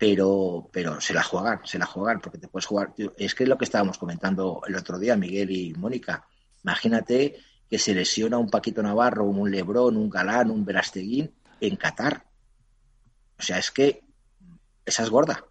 [0.05, 2.93] pero, pero se la juegan, se la juegan, porque te puedes jugar.
[3.17, 6.27] Es que es lo que estábamos comentando el otro día, Miguel y Mónica.
[6.63, 7.37] Imagínate
[7.71, 12.23] que se lesiona un Paquito Navarro, un Lebrón, un Galán, un Verasteguín en Qatar.
[13.39, 14.03] O sea, es que
[14.85, 15.43] esa es gorda.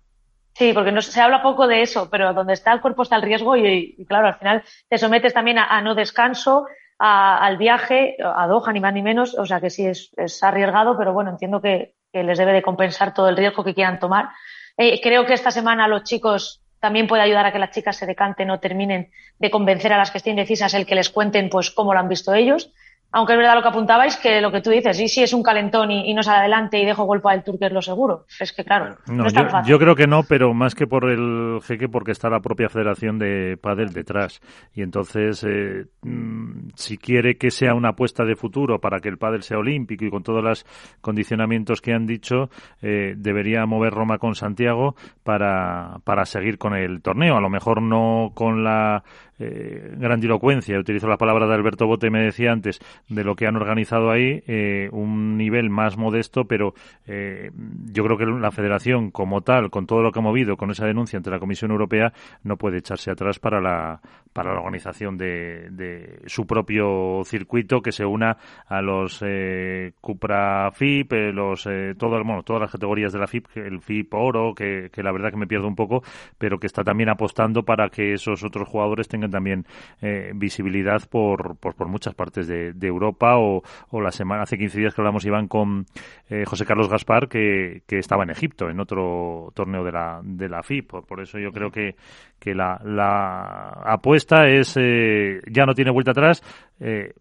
[0.54, 3.24] Sí, porque no, se habla poco de eso, pero donde está el cuerpo está el
[3.24, 6.68] riesgo y, claro, al final te sometes también a, no descanso,
[7.00, 10.96] al viaje, a Doha, ni más ni menos, o sea que sí es, es arriesgado,
[10.96, 14.30] pero bueno, entiendo que, que les debe de compensar todo el riesgo que quieran tomar.
[14.78, 18.06] Eh, creo que esta semana los chicos también puede ayudar a que las chicas se
[18.06, 21.71] decanten o terminen de convencer a las que estén indecisas el que les cuenten pues
[21.71, 22.71] cómo lo han visto ellos
[23.13, 25.43] aunque es verdad lo que apuntabais, que lo que tú dices, y si es un
[25.43, 28.26] calentón y, no sale adelante y dejo golpe al tour, que es lo seguro.
[28.39, 29.71] Es que claro, no, es tan yo, fácil.
[29.71, 33.19] yo, creo que no, pero más que por el jeque, porque está la propia Federación
[33.19, 34.41] de Padel detrás.
[34.73, 39.19] Y entonces, eh, mm, si quiere que sea una apuesta de futuro para que el
[39.19, 40.65] pádel sea olímpico y con todos los
[41.02, 42.49] condicionamientos que han dicho,
[42.82, 47.38] eh, debería mover Roma con Santiago para, para seguir con el torneo.
[47.38, 49.04] A lo mejor no con la
[49.45, 52.79] eh, grandilocuencia, utilizo la palabra de Alberto Bote, me decía antes,
[53.10, 56.73] de lo que han organizado ahí, eh, un nivel más modesto, pero
[57.06, 57.51] eh,
[57.91, 60.86] yo creo que la federación como tal, con todo lo que ha movido, con esa
[60.86, 63.99] denuncia ante la Comisión Europea, no puede echarse atrás para la,
[64.32, 71.13] para la organización de, su propio circuito que se una a los eh, Cupra FIP,
[71.13, 75.12] eh, los, todo, bueno, todas las categorías de la FIP, el FIP Oro, que la
[75.12, 76.01] verdad que me pierdo un poco,
[76.38, 79.65] pero que está también apostando para que esos otros jugadores tengan también
[80.02, 84.58] eh, visibilidad por, por, por, muchas partes de, de Europa o, o, la semana, hace
[84.58, 85.86] 15 días que hablamos, Iván, con
[86.30, 90.48] eh, José Carlos Gaspar, que, que, estaba en Egipto, en otro torneo de la, de
[90.48, 90.89] la FIP.
[90.89, 91.96] Por, por eso yo creo que,
[92.39, 96.41] que la, la apuesta es, eh, ya no tiene vuelta atrás,
[96.80, 97.13] eh,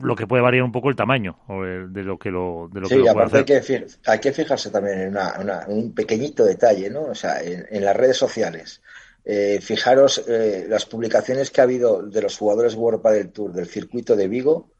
[0.00, 2.80] lo que puede variar un poco el tamaño o el, de lo que lo de
[2.80, 5.94] lo sí, que lo aparte hay que, hay que fijarse también en una, una, un
[5.94, 7.02] pequeñito detalle, ¿no?
[7.02, 8.82] O sea, en, en las redes sociales.
[9.24, 13.66] Eh, fijaros eh, las publicaciones que ha habido de los jugadores World del Tour del
[13.66, 14.72] circuito de Vigo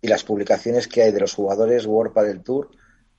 [0.00, 2.70] y las publicaciones que hay de los jugadores World del Tour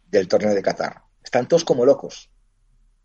[0.08, 1.02] del torneo de Qatar.
[1.24, 2.30] Están todos como locos.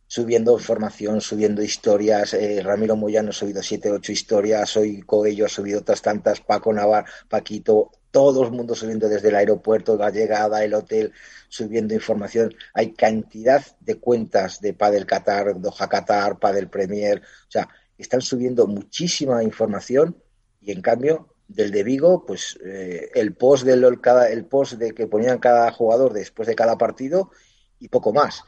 [0.06, 2.34] subiendo información, subiendo historias.
[2.34, 4.76] Eh, Ramiro Moyano ha subido siete, ocho historias.
[4.76, 6.40] Hoy Coello ha subido otras tantas.
[6.40, 11.12] Paco Navar, Paquito, todo el mundo subiendo desde el aeropuerto, la llegada, el hotel,
[11.48, 12.54] subiendo información.
[12.74, 17.20] Hay cantidad de cuentas de Padel Qatar, Doha Qatar, Padel Premier.
[17.20, 20.16] O sea, están subiendo muchísima información
[20.60, 25.06] y en cambio del de Vigo, pues eh, el post del el post de que
[25.06, 27.30] ponían cada jugador después de cada partido
[27.78, 28.44] y poco más.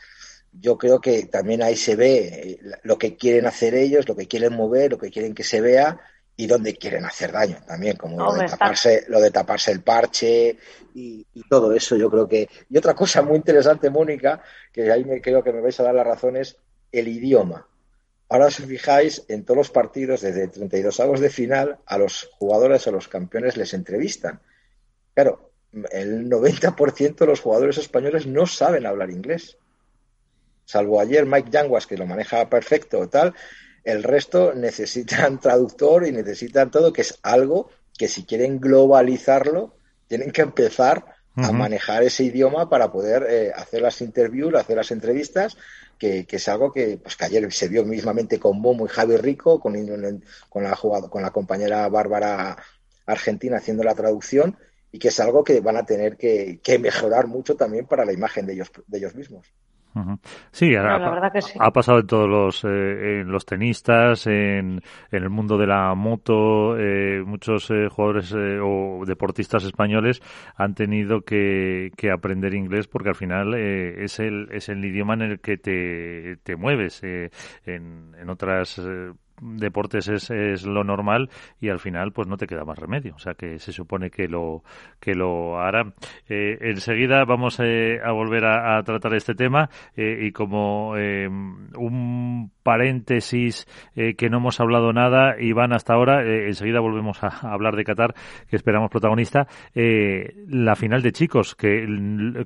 [0.52, 4.28] Yo creo que también ahí se ve eh, lo que quieren hacer ellos, lo que
[4.28, 5.98] quieren mover, lo que quieren que se vea
[6.36, 10.56] y dónde quieren hacer daño también, como lo, de taparse, lo de taparse el parche
[10.94, 11.96] y, todo eso.
[11.96, 12.48] Yo creo que.
[12.70, 14.42] Y otra cosa muy interesante, Mónica,
[14.72, 16.56] que ahí me creo que me vais a dar la razón, es
[16.90, 17.66] el idioma.
[18.28, 22.86] Ahora os fijáis, en todos los partidos, desde 32 avos de final, a los jugadores,
[22.86, 24.40] a los campeones les entrevistan.
[25.14, 25.50] Claro,
[25.90, 29.58] el 90% de los jugadores españoles no saben hablar inglés.
[30.64, 33.34] Salvo ayer Mike Yanguas, que lo maneja perfecto o tal,
[33.84, 39.74] el resto necesitan traductor y necesitan todo, que es algo que si quieren globalizarlo,
[40.08, 44.90] tienen que empezar a manejar ese idioma para poder eh, hacer las interviews, hacer las
[44.90, 45.56] entrevistas,
[45.98, 49.60] que, es algo que, pues, que ayer se vio mismamente con Momo y Javi Rico,
[49.60, 49.74] con,
[50.48, 52.56] con, la, con la compañera Bárbara
[53.06, 54.58] Argentina haciendo la traducción,
[54.90, 58.12] y que es algo que van a tener que, que mejorar mucho también para la
[58.12, 59.46] imagen de ellos, de ellos mismos.
[60.50, 65.66] Sí, ha, pasado en todos los, eh, en los tenistas, en, en, el mundo de
[65.66, 70.22] la moto, eh, muchos eh, jugadores o deportistas españoles
[70.56, 75.22] han tenido que, que aprender inglés porque al final es, el, es el idioma en
[75.22, 77.02] el que te, te mueves.
[77.02, 77.30] en,
[77.66, 78.80] en otras
[79.42, 81.28] deportes es, es, lo normal
[81.60, 83.14] y al final pues no te queda más remedio.
[83.14, 84.62] O sea que se supone que lo,
[85.00, 85.92] que lo hará.
[86.28, 93.66] Eh, enseguida vamos eh, a volver a, tratar este tema eh, y como un paréntesis
[93.94, 98.14] que no hemos hablado nada, Iván, hasta ahora, enseguida volvemos a, hablar de Qatar,
[98.48, 99.46] que esperamos protagonista.
[99.74, 101.86] la final de chicos, que,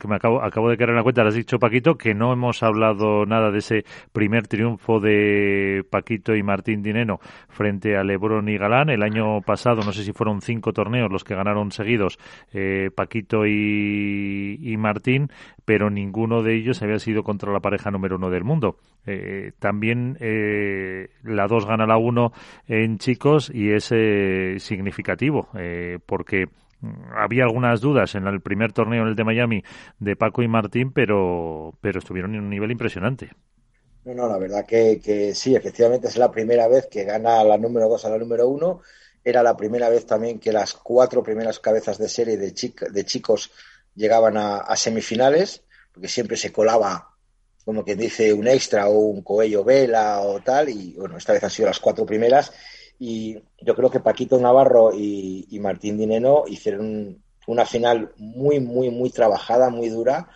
[0.00, 2.32] que me acabo, acabo de quedar en la cuenta, lo has dicho Paquito, que no
[2.32, 8.48] hemos hablado nada de ese primer triunfo de Paquito y Martín Dineno frente a Lebron
[8.48, 8.88] y Galán.
[8.88, 12.18] El año pasado, no sé si fueron cinco torneos los que ganaron seguidos
[12.52, 15.30] eh, Paquito y, Martín,
[15.64, 18.76] pero ninguno de ellos había sido contra la pareja número uno del mundo.
[19.06, 22.32] Eh, también eh, la dos gana la uno
[22.66, 23.92] en chicos y es
[24.62, 25.48] significativo
[26.06, 26.48] porque
[27.14, 29.62] había algunas dudas en el primer torneo en el de Miami
[29.98, 33.30] de Paco y Martín, pero, pero estuvieron en un nivel impresionante.
[34.06, 37.88] No, no, la verdad que, sí, efectivamente es la primera vez que gana la número
[37.88, 38.80] 2 a la número 1.
[39.24, 43.50] Era la primera vez también que las cuatro primeras cabezas de serie de, de chicos
[43.96, 47.16] llegaban a, semifinales, porque siempre se colaba,
[47.64, 51.42] como quien dice, un extra o un coello vela o tal, y bueno, esta vez
[51.42, 52.52] han sido las cuatro primeras.
[53.00, 59.10] Y yo creo que Paquito Navarro y, Martín Dineno hicieron una final muy, muy, muy
[59.10, 60.28] trabajada, muy dura,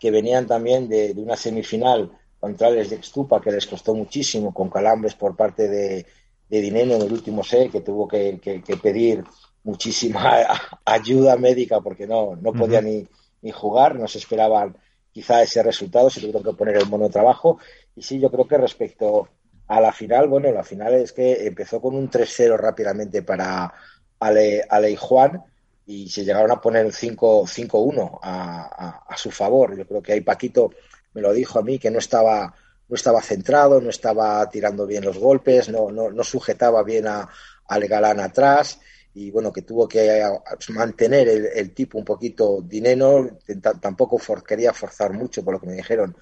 [0.00, 5.14] que venían también de una semifinal contra de Extupa, que les costó muchísimo, con calambres
[5.14, 6.06] por parte de,
[6.48, 8.40] de Dineno en el último set, que tuvo que,
[8.82, 9.24] pedir
[9.64, 10.46] muchísima
[10.84, 13.06] ayuda médica porque no, no podía ni,
[13.42, 14.76] ni jugar, no se esperaban
[15.12, 17.58] quizá ese resultado, se tuvieron que poner el mono trabajo.
[17.96, 19.28] Y sí, yo creo que respecto
[19.66, 23.72] a la final, bueno, la final es que empezó con un 3-0 rápidamente para
[24.20, 25.42] Ale, Ale, y Juan
[25.86, 29.76] y se llegaron a poner 5-1 a, a, su favor.
[29.76, 30.70] Yo creo que ahí Paquito
[31.14, 32.54] me lo dijo a mí, que no estaba,
[32.88, 37.28] no estaba centrado, no estaba tirando bien los golpes, no, no, no sujetaba bien a,
[37.66, 38.80] al galán atrás
[39.14, 40.24] y bueno, que tuvo que eh,
[40.68, 43.38] mantener el, tipo un poquito dinero,
[43.80, 46.16] tampoco quería forzar mucho por lo que me dijeron,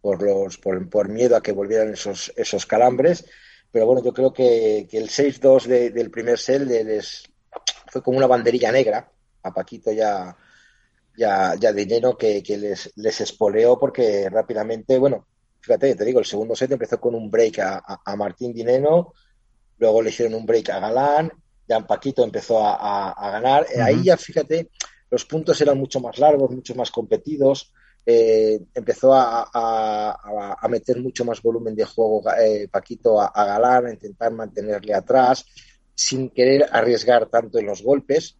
[0.00, 3.24] por, los, por, miedo a que volvieran esos, esos calambres,
[3.72, 6.62] pero bueno, yo creo que, que el 6-2 del primer set
[7.88, 9.10] fue como una banderilla negra,
[9.42, 10.36] a Paquito ya
[11.18, 15.26] ya, ya dinero que, que les, les espoleó porque rápidamente, bueno,
[15.60, 19.12] fíjate, te digo, el segundo set empezó con un break a, a, Martín Dineno,
[19.78, 21.32] luego le hicieron un break a Galán,
[21.68, 23.66] ya Paquito empezó a, a ganar.
[23.82, 24.70] Ahí ya, fíjate,
[25.10, 27.72] los puntos eran mucho más largos, mucho más competidos.
[28.06, 33.90] Eh, empezó a, a, meter mucho más volumen de juego eh, Paquito a, Galán, a
[33.92, 35.44] intentar mantenerle atrás,
[35.94, 38.38] sin querer arriesgar tanto en los golpes.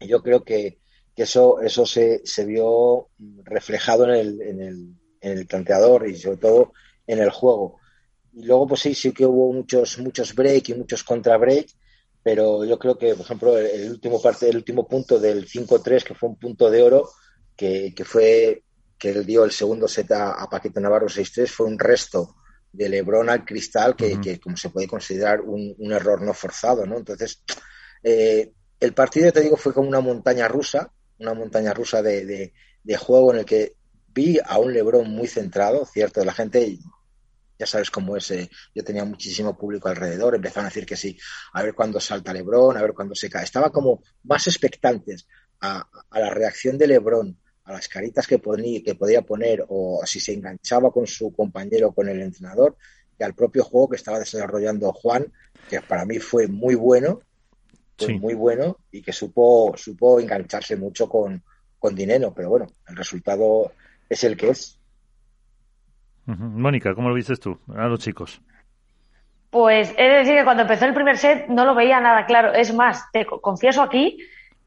[0.00, 0.81] Yo creo que,
[1.14, 3.08] que eso, eso se, se vio
[3.44, 6.72] reflejado en el, en, el, en el planteador y sobre todo
[7.06, 7.78] en el juego.
[8.32, 11.66] Y luego, pues sí, sí que hubo muchos, muchos break y muchos contra break,
[12.22, 16.14] pero yo creo que, por ejemplo, el último parte, el último punto del 5-3, que
[16.14, 17.10] fue un punto de oro,
[17.56, 18.62] que, que fue
[19.02, 22.36] que él dio el segundo set a, Paquito Navarro 6-3 fue un resto
[22.70, 26.98] de Lebron al cristal que, como se puede considerar un, error no forzado, ¿no?
[26.98, 27.42] Entonces,
[28.00, 30.92] eh, el partido, te digo, fue como una montaña rusa,
[31.22, 32.52] una montaña rusa de,
[32.98, 33.76] juego en el que
[34.08, 36.78] vi a un Lebron muy centrado, cierto, la gente
[37.58, 41.16] ya sabes cómo es, eh, yo tenía muchísimo público alrededor, empezaron a decir que sí,
[41.52, 43.44] a ver cuándo salta Lebron, a ver cuándo se cae.
[43.44, 45.28] Estaba como más expectantes
[45.60, 48.40] a, la reacción de Lebron a las caritas que,
[48.84, 52.76] que podía poner o si se enganchaba con su compañero con el entrenador
[53.16, 55.32] y al propio juego que estaba desarrollando Juan,
[55.70, 57.20] que para mí fue muy bueno,
[58.20, 61.42] muy bueno y que supo, supo engancharse mucho con,
[61.78, 63.72] con dinero, pero bueno, el resultado
[64.08, 64.78] es el que es.
[66.26, 68.40] Mónica, ¿cómo lo viste tú a los chicos?
[69.50, 72.54] Pues es decir que cuando empezó el primer set no lo veía nada claro.
[72.54, 74.18] Es más, te confieso aquí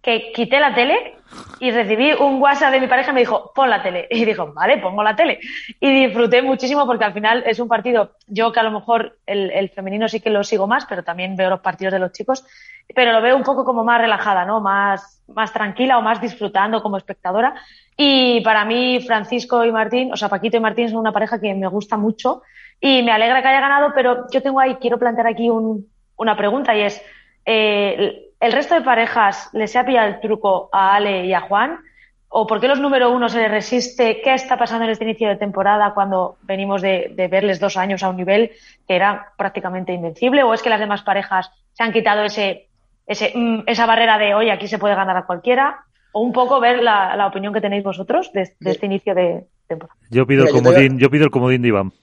[0.05, 1.15] que quité la tele
[1.59, 4.07] y recibí un WhatsApp de mi pareja y me dijo, pon la tele.
[4.11, 5.39] Y dijo, vale, pongo la tele.
[5.79, 9.67] Y disfruté muchísimo porque al final es un partido, yo que a lo mejor el,
[9.71, 12.45] femenino sí que lo sigo más, pero también veo los partidos de los chicos,
[12.93, 14.61] pero lo veo un poco como más relajada, ¿no?
[14.61, 17.55] Más, más tranquila o más disfrutando como espectadora.
[17.97, 21.55] Y para mí, Francisco y Martín, o sea, Paquito y Martín son una pareja que
[21.55, 22.43] me gusta mucho
[22.79, 26.37] y me alegra que haya ganado, pero yo tengo ahí, quiero plantear aquí un, una
[26.37, 27.01] pregunta y es,
[27.45, 31.79] eh, ¿El resto de parejas les ha pillado el truco a Ale y a Juan?
[32.27, 34.21] ¿O por qué los número uno se les resiste?
[34.21, 38.09] ¿Qué está pasando en este inicio de temporada cuando venimos de, verles dos años a
[38.09, 38.51] un nivel
[38.87, 40.43] que era prácticamente invencible?
[40.43, 42.67] ¿O es que las demás parejas se han quitado ese,
[43.07, 45.85] ese, mm, esa barrera de, hoy aquí se puede ganar a cualquiera?
[46.11, 49.97] O un poco ver la, opinión que tenéis vosotros de, este inicio de temporada.
[50.09, 51.93] Yo pido, el comodín, yo, pido el comodín de Iván.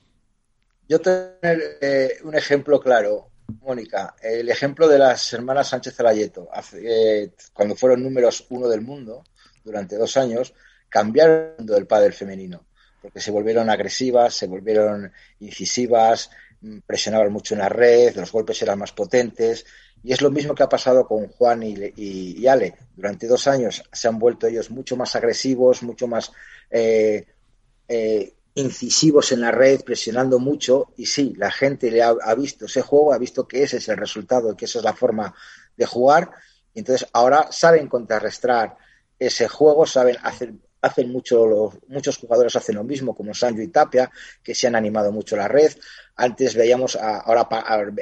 [0.89, 3.27] Yo tengo eh, un ejemplo claro.
[3.61, 9.25] Mónica, el ejemplo de las hermanas Sánchez Zalayeto, eh, cuando fueron números uno del mundo
[9.65, 10.55] durante dos años,
[10.89, 12.67] cambiaron el pádel femenino,
[13.01, 16.31] porque se volvieron agresivas, se volvieron incisivas,
[16.61, 19.65] mm, presionaban mucho en la red, los golpes eran más potentes,
[20.05, 22.75] y es lo mismo que ha pasado con Juan y, Ale.
[22.97, 26.33] Durante dos años se han vuelto ellos mucho más agresivos, mucho más
[26.71, 27.25] eh,
[27.89, 32.83] eh, incisivos en la red, presionando mucho, y sí, la gente le ha, visto ese
[32.83, 35.35] juego, ha visto que ese es el resultado, que esa es la forma
[35.77, 36.31] de jugar,
[36.75, 38.77] y entonces ahora saben contrarrestar
[39.19, 43.69] ese juego, saben hacer hacen mucho los, muchos jugadores hacen lo mismo como Sancho y
[43.69, 44.11] Tapia
[44.43, 45.71] que se han animado mucho la red
[46.17, 47.49] antes veíamos ahora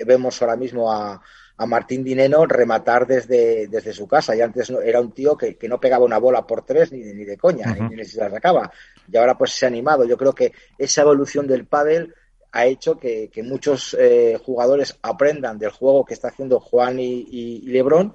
[0.07, 1.21] vemos ahora mismo a,
[1.61, 4.35] a Martín Dineno rematar desde, desde su casa.
[4.35, 7.37] Y antes era un tío que, no pegaba una bola por tres ni, ni de
[7.37, 8.73] coña, ni, se la sacaba.
[9.11, 10.05] Y ahora pues se ha animado.
[10.05, 12.15] Yo creo que esa evolución del pádel
[12.53, 17.63] ha hecho que, muchos eh, jugadores aprendan del juego que está haciendo Juan y, y
[17.69, 18.15] Lebron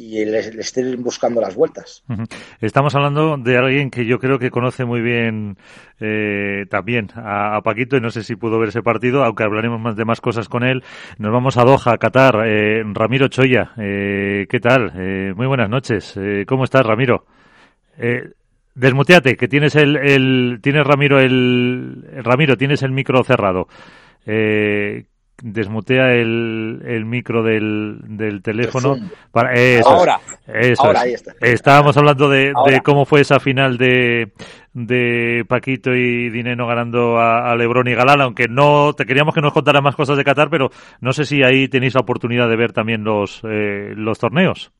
[0.00, 2.02] y le, estén buscando las vueltas.
[2.60, 5.58] Estamos hablando de alguien que yo creo que conoce muy bien
[6.00, 9.96] eh, también a, Paquito y no sé si pudo ver ese partido, aunque hablaremos más
[9.96, 10.82] de más cosas con él.
[11.18, 12.46] Nos vamos a Doha, Qatar.
[12.46, 14.92] Eh, Ramiro Choya, eh, ¿qué tal?
[15.36, 16.18] muy buenas noches.
[16.46, 17.26] ¿Cómo estás, Ramiro?
[18.74, 23.68] Desmuteate, que tienes el, el tienes Ramiro el, Ramiro tienes el micro cerrado.
[24.26, 25.04] Eh,
[25.42, 28.96] desmutea el, el micro del, del teléfono.
[29.32, 29.50] Para,
[29.84, 30.20] ahora,
[31.40, 34.32] Estábamos hablando de, de, cómo fue esa final de,
[34.72, 39.40] de Paquito y Dineno ganando a, a Lebron y Galán, aunque no te queríamos que
[39.40, 42.56] nos contara más cosas de Qatar, pero no sé si ahí tenéis la oportunidad de
[42.56, 44.72] ver también los, eh, los torneos.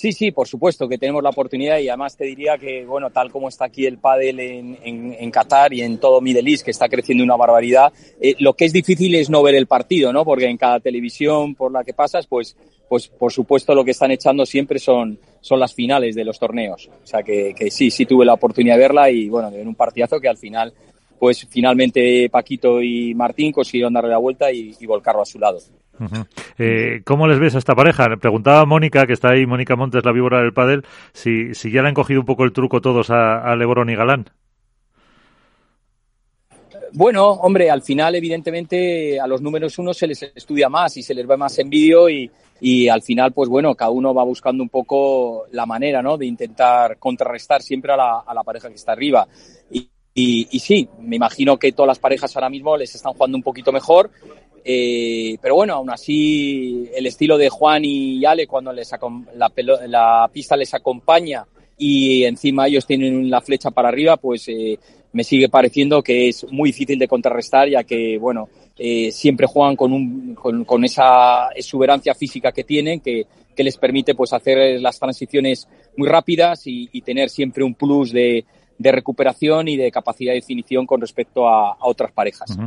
[0.00, 3.32] Sí, sí, por supuesto que tenemos la oportunidad y además te diría que, bueno, tal
[3.32, 6.88] como está aquí el pádel en, en, Qatar y en todo Middle East, que está
[6.88, 10.24] creciendo una barbaridad, eh, lo que es difícil es no ver el partido, ¿no?
[10.24, 12.56] Porque en cada televisión por la que pasas, pues,
[12.88, 16.88] pues por supuesto lo que están echando siempre son, son las finales de los torneos.
[17.02, 19.66] O sea que, que sí, sí tuve la oportunidad de verla y, bueno, de ver
[19.66, 20.72] un partidazo que al final,
[21.18, 25.58] pues finalmente Paquito y Martín consiguieron darle la vuelta y volcarlo a su lado.
[26.58, 28.08] Eh, ¿Cómo les ves a esta pareja?
[28.20, 31.88] Preguntaba Mónica, que está ahí, Mónica Montes, la víbora del pádel, si, si ya le
[31.88, 34.30] han cogido un poco el truco todos a, a Lebron y Galán.
[36.92, 41.14] Bueno, hombre, al final, evidentemente, a los números uno se les estudia más y se
[41.14, 42.30] les ve más en vídeo y,
[42.60, 46.16] y al final, pues bueno, cada uno va buscando un poco la manera, ¿no?
[46.16, 49.28] De intentar contrarrestar siempre a la, a la pareja que está arriba.
[49.70, 53.42] Y, y, sí, me imagino que todas las parejas ahora mismo les están jugando un
[53.42, 54.10] poquito mejor
[54.70, 58.92] eh, pero bueno, aún así, el estilo de Juan y Ale, cuando les
[59.34, 59.50] la,
[59.86, 61.46] la, pista les acompaña
[61.78, 64.78] y encima ellos tienen la flecha para arriba, pues, eh,
[65.12, 69.74] me sigue pareciendo que es muy difícil de contrarrestar, ya que, bueno, eh, siempre juegan
[69.74, 73.24] con, un, con, esa exuberancia física que tienen, que,
[73.56, 75.66] que, les permite pues hacer las transiciones
[75.96, 78.44] muy rápidas y tener siempre un plus de,
[78.78, 82.58] de recuperación y de capacidad de definición con respecto a, otras parejas.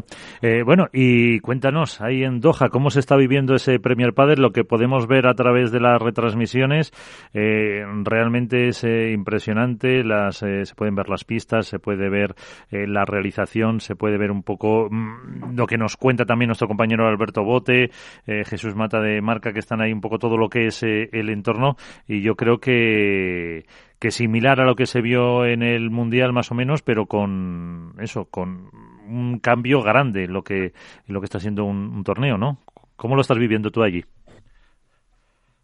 [0.41, 4.41] Eh, bueno, y cuéntanos, ahí en Doha, ¿cómo se está viviendo ese Premier Padel?
[4.41, 6.91] Lo que podemos ver a través de las retransmisiones
[7.33, 10.03] eh, realmente es eh, impresionante.
[10.03, 12.35] Las, eh, se pueden ver las pistas, se puede ver
[12.71, 16.67] eh, la realización, se puede ver un poco mmm, lo que nos cuenta también nuestro
[16.67, 17.91] compañero Alberto Bote,
[18.25, 21.75] Jesús Mata de Marca, que están ahí un poco todo lo que es el entorno.
[22.07, 23.65] Y yo creo que
[24.01, 27.93] que similar a lo que se vio en el mundial más o menos, pero con
[28.01, 28.71] eso, con
[29.07, 30.73] un cambio grande en lo que en
[31.13, 32.57] lo que está siendo un, un, torneo, ¿no?
[32.95, 34.03] ¿Cómo lo estás viviendo tú allí?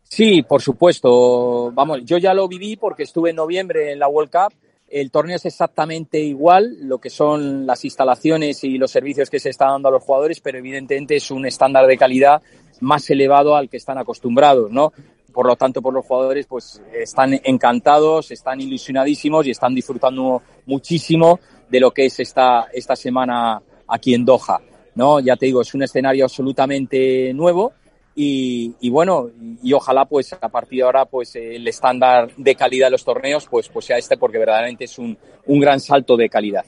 [0.03, 1.71] Sí, por supuesto.
[1.73, 4.53] Vamos, yo ya lo viví porque estuve en noviembre en la World Cup.
[4.87, 9.49] El torneo es exactamente igual, lo que son las instalaciones y los servicios que se
[9.49, 12.43] están dando a los jugadores, pero evidentemente es un estándar de calidad
[12.81, 14.93] más elevado al que están acostumbrados, ¿no?
[15.37, 21.39] Por lo tanto, por los jugadores, pues están encantados, están ilusionadísimos y están disfrutando muchísimo
[21.69, 24.59] de lo que es esta, esta semana aquí en Doha.
[24.95, 25.19] ¿no?
[25.19, 27.73] Ya te digo, es un escenario absolutamente nuevo
[28.19, 29.29] y, bueno,
[29.61, 33.47] y, ojalá pues a partir de ahora pues el estándar de calidad de los torneos
[33.47, 35.15] pues, pues sea este porque verdaderamente es un,
[35.47, 36.65] un gran salto de calidad.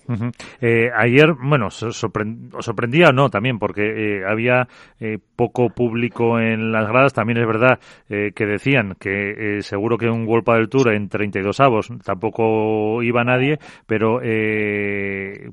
[0.62, 4.68] Eh, ayer, bueno, sorprendía o no también porque eh, había
[5.00, 7.80] eh, poco público en las gradas, también es verdad
[8.10, 13.24] eh, que decían que seguro que un World del Tour en 32 avos tampoco iba
[13.24, 14.20] nadie, pero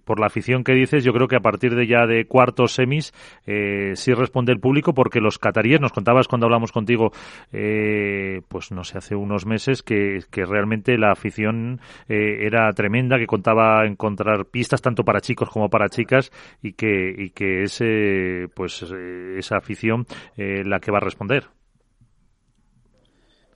[0.05, 3.13] por la afición que dices, yo creo que a partir de ya de cuartos semis
[3.45, 7.13] sí responde el público porque los cataríes nos contabas cuando hablamos contigo,
[7.53, 13.19] eh, pues no sé, hace unos meses que, que realmente la afición eh, era tremenda,
[13.19, 18.49] que contaba encontrar pistas tanto para chicos como para chicas y que, y que ese,
[18.55, 20.07] pues, esa afición
[20.37, 21.45] eh, la que va a responder.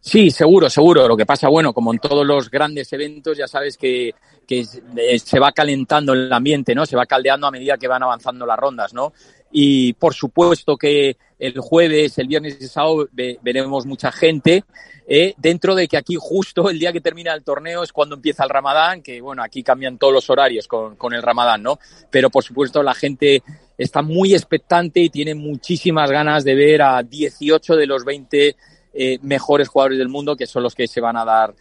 [0.00, 1.06] Sí, seguro, seguro.
[1.06, 4.14] Lo que pasa, bueno, como en todos los grandes eventos, ya sabes que,
[4.46, 6.86] que se va calentando el ambiente, ¿no?
[6.86, 9.12] Se va caldeando a medida que van avanzando las rondas, ¿no?
[9.52, 13.08] Y por supuesto que el jueves, el viernes y el sábado
[13.42, 14.62] veremos mucha gente,
[15.08, 18.44] eh, dentro de que aquí justo el día que termina el torneo es cuando empieza
[18.44, 21.80] el ramadán, que bueno, aquí cambian todos los horarios con, con el ramadán, ¿no?
[22.10, 23.42] Pero por supuesto la gente
[23.76, 28.56] está muy expectante y tiene muchísimas ganas de ver a 18 de los 20
[28.92, 31.54] eh, mejores jugadores del mundo, que son los que se van a dar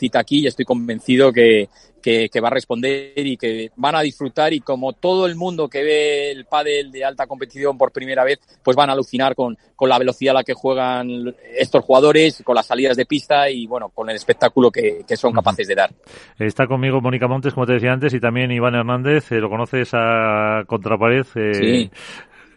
[0.00, 1.68] cita aquí y estoy convencido que,
[2.00, 5.68] que, que, va a responder y que van a disfrutar y como todo el mundo
[5.68, 9.56] que ve el pádel de alta competición por primera vez, pues van a alucinar con,
[9.76, 13.66] con la velocidad a la que juegan estos jugadores, con las salidas de pista y
[13.66, 15.90] bueno, con el espectáculo que, que son capaces de dar.
[16.38, 19.90] Está conmigo Mónica Montes, como te decía antes, y también Iván Hernández, eh, lo conoces
[19.92, 21.26] a Contrapared.
[21.34, 21.90] Eh, sí.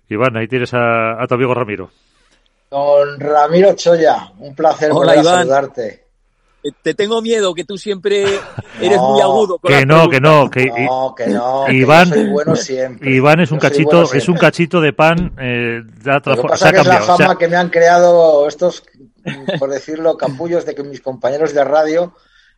[0.09, 1.89] Iván, ahí tienes a, a tu amigo Ramiro.
[2.69, 6.02] Don Ramiro Choya, un placer Hola, volver a saludarte
[6.71, 8.23] te tengo miedo, que tú siempre
[8.81, 9.59] eres no, muy agudo.
[9.59, 13.11] Con que no, que no, que no, que no, Iván, que soy bueno siempre.
[13.11, 15.33] Iván es un yo cachito, bueno es un cachito de pan.
[15.39, 18.83] Eh, Lo que pasa que es la fama o sea, que me han creado estos,
[19.59, 22.13] por decirlo, capullos de que mis compañeros de radio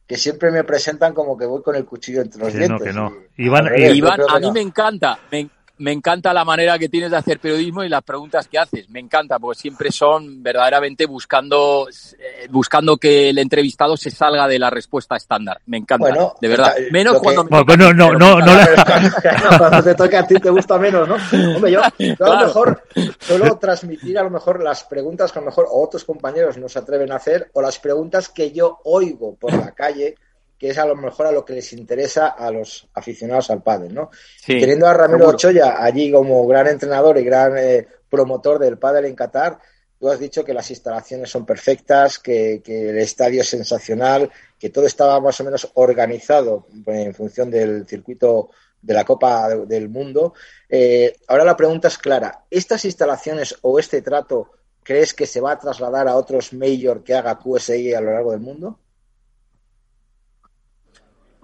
[0.07, 2.93] que siempre me presentan como que voy con el cuchillo entre los que dientes.
[2.95, 3.25] No, que no.
[3.37, 4.53] Y, Iván, Iván a mí no.
[4.53, 8.47] me encanta, me, me encanta la manera que tienes de hacer periodismo y las preguntas
[8.47, 8.89] que haces.
[8.89, 14.59] Me encanta, porque siempre son verdaderamente buscando, eh, buscando que el entrevistado se salga de
[14.59, 15.59] la respuesta estándar.
[15.65, 16.75] Me encanta, bueno, de verdad.
[16.91, 17.55] Menos cuando que...
[17.55, 21.15] me bueno, no, no, no, no, cuando te toca a ti te gusta menos, ¿no?
[21.55, 22.33] Hombre, yo, yo claro.
[22.33, 22.83] a lo mejor
[23.19, 26.79] suelo transmitir a lo mejor las preguntas que a lo mejor otros compañeros no se
[26.79, 30.15] atreven a hacer o las preguntas que yo oigo por la calle
[30.57, 33.93] que es a lo mejor a lo que les interesa a los aficionados al pádel,
[33.93, 34.09] ¿no?
[34.37, 35.35] Sí, Teniendo a Ramiro seguro.
[35.35, 39.59] Ochoa allí como gran entrenador y gran eh, promotor del pádel en Qatar,
[39.99, 44.29] tú has dicho que las instalaciones son perfectas, que, que, el estadio es sensacional,
[44.59, 48.49] que todo estaba más o menos organizado en función del circuito
[48.85, 50.33] de la Copa del Mundo.
[50.69, 54.51] Eh, ahora la pregunta es clara, ¿estas instalaciones o este trato
[54.83, 58.31] crees que se va a trasladar a otros major que haga QSI a lo largo
[58.31, 58.79] del mundo?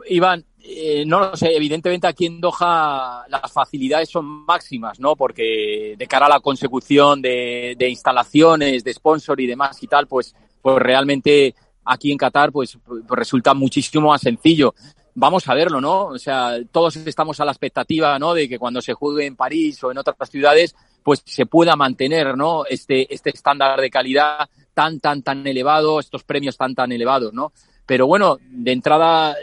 [0.10, 5.16] Iván, eh, no lo sé, evidentemente aquí en Doha las facilidades son máximas, ¿no?
[5.16, 10.08] Porque de cara a la consecución de, de instalaciones, de sponsor y demás y tal,
[10.08, 14.74] pues, pues realmente aquí en Qatar pues, pues resulta muchísimo más sencillo.
[15.14, 16.06] Vamos a verlo, ¿no?
[16.06, 18.34] O sea, todos estamos a la expectativa, ¿no?
[18.34, 22.38] De que cuando se juegue en París o en otras ciudades, pues se pueda mantener,
[22.38, 22.66] ¿no?
[22.66, 27.52] Este, este estándar de calidad tan, tan, tan elevado, estos premios tan, tan elevados, ¿no?
[27.92, 29.36] Pero bueno, de entrada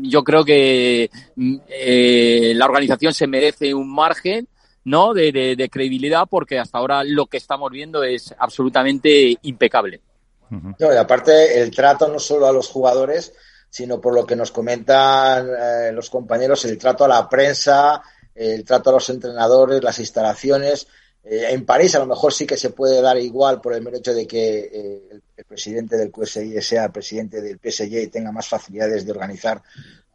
[0.00, 4.48] yo creo que mm, eh, la organización se merece un margen
[4.84, 5.12] ¿no?
[5.12, 10.00] De, de, credibilidad porque hasta ahora lo que estamos viendo es absolutamente impecable.
[10.48, 13.34] No, y aparte el trato no solo a los jugadores,
[13.68, 18.00] sino por lo que nos comentan eh, los compañeros, el trato a la prensa,
[18.34, 20.86] el trato a los entrenadores, las instalaciones.
[21.22, 23.98] Eh, en París a lo mejor sí que se puede dar igual por el mero
[23.98, 28.32] hecho de que eh, el, el, presidente del QSI sea presidente del PSG y tenga
[28.32, 29.62] más facilidades de organizar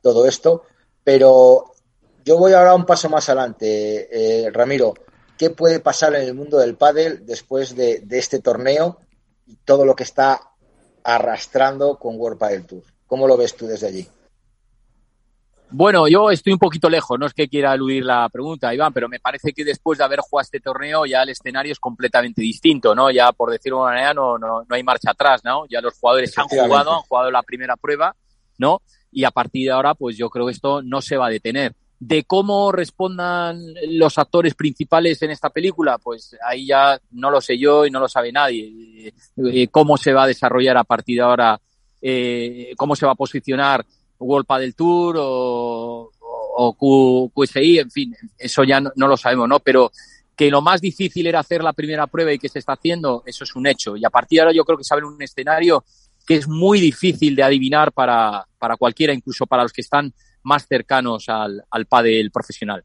[0.01, 0.63] todo esto,
[1.03, 1.73] pero
[2.23, 4.93] yo voy ahora un paso más adelante, eh, Ramiro.
[5.37, 8.99] ¿Qué puede pasar en el mundo del pádel después de, de, este torneo
[9.47, 10.39] y todo lo que está
[11.03, 12.83] arrastrando con World Padel Tour?
[13.07, 14.07] ¿Cómo lo ves tú desde allí?
[15.73, 19.07] Bueno, yo estoy un poquito lejos, no es que quiera eludir la pregunta, Iván, pero
[19.07, 22.93] me parece que después de haber jugado este torneo ya el escenario es completamente distinto,
[22.93, 23.09] ¿no?
[23.09, 25.65] Ya por decirlo de una manera no, no, no hay marcha atrás, ¿no?
[25.69, 28.13] Ya los jugadores han jugado, han jugado la primera prueba,
[28.57, 28.81] ¿no?
[29.13, 31.73] Y a partir de ahora, pues yo creo que esto no se va a detener.
[31.99, 37.57] De cómo respondan los actores principales en esta película, pues ahí ya no lo sé
[37.57, 39.13] yo y no lo sabe nadie.
[39.71, 41.61] Cómo se va a desarrollar a partir de ahora,
[42.01, 43.85] eh, cómo se va a posicionar
[44.21, 49.47] World Padel Tour o, o, o QSI, en fin, eso ya no, no, lo sabemos,
[49.49, 49.59] ¿no?
[49.59, 49.91] Pero
[50.35, 53.43] que lo más difícil era hacer la primera prueba y que se está haciendo, eso
[53.43, 53.95] es un hecho.
[53.95, 55.83] Y a partir de ahora yo creo que se abre un escenario
[56.25, 60.13] que es muy difícil de adivinar para, para cualquiera, incluso para los que están
[60.43, 62.83] más cercanos al, al pádel profesional.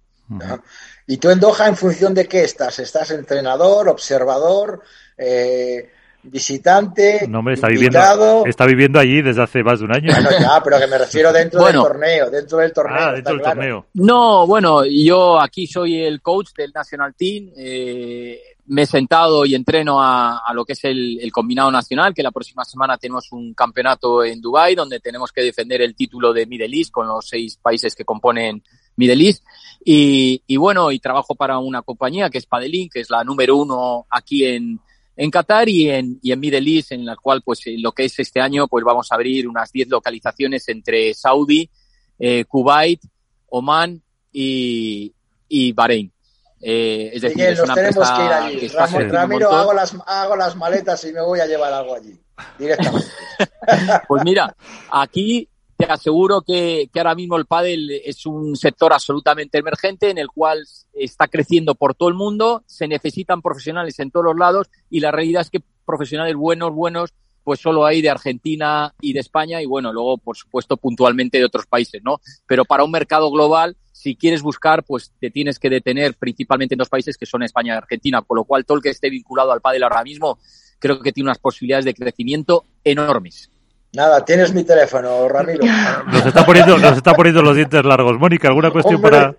[1.06, 2.80] ¿Y tú en Doha en función de qué estás?
[2.80, 4.82] ¿Estás entrenador, observador,
[5.16, 5.90] eh,
[6.30, 8.24] visitante, no, hombre, está invitado?
[8.24, 10.12] Viviendo, está viviendo allí desde hace más de un año.
[10.12, 12.98] Bueno, ya, pero que me refiero dentro bueno, del torneo, dentro del torneo.
[12.98, 13.56] Ah, dentro del claro.
[13.56, 13.86] torneo.
[13.94, 17.50] No, bueno, yo aquí soy el coach del National Team.
[17.56, 22.12] Eh, me he sentado y entreno a, a lo que es el, el, combinado nacional,
[22.12, 26.32] que la próxima semana tenemos un campeonato en Dubai donde tenemos que defender el título
[26.32, 28.62] de Middle East con los seis países que componen
[28.96, 29.44] Middle East.
[29.84, 33.56] Y, y bueno, y trabajo para una compañía que es Padelin, que es la número
[33.56, 34.80] uno aquí en,
[35.16, 38.18] en Qatar y en, y en Middle East, en la cual, pues, lo que es
[38.18, 41.70] este año, pues vamos a abrir unas 10 localizaciones entre Saudi,
[42.18, 43.00] eh, Kuwait,
[43.48, 44.02] Oman
[44.32, 45.12] y,
[45.48, 46.12] y Bahrein.
[46.60, 48.58] Eh, es decir, Miguel, es una nos tenemos que ir allí.
[48.58, 52.18] que Ramiro, Ramiro hago, las, hago las maletas y me voy a llevar algo allí,
[52.58, 53.08] directamente.
[54.08, 54.54] pues mira,
[54.90, 60.18] aquí te aseguro que, que, ahora mismo el pádel es un sector absolutamente emergente en
[60.18, 64.68] el cual está creciendo por todo el mundo, se necesitan profesionales en todos los lados
[64.90, 67.14] y la realidad es que profesionales buenos, buenos,
[67.46, 71.44] pues solo hay de Argentina y de España y bueno, luego por supuesto puntualmente de
[71.44, 72.20] otros países, ¿no?
[72.44, 76.78] Pero para un mercado global, si quieres buscar, pues te tienes que detener principalmente en
[76.78, 79.52] dos países que son España y Argentina, con lo cual todo el que esté vinculado
[79.52, 80.38] al pádel ahora mismo
[80.80, 83.50] creo que tiene unas posibilidades de crecimiento enormes.
[83.96, 85.64] Nada, tienes mi teléfono, Ramiro.
[86.12, 88.18] Nos está poniendo, nos está poniendo los dientes largos.
[88.18, 89.32] Mónica, ¿alguna cuestión Hombre, para,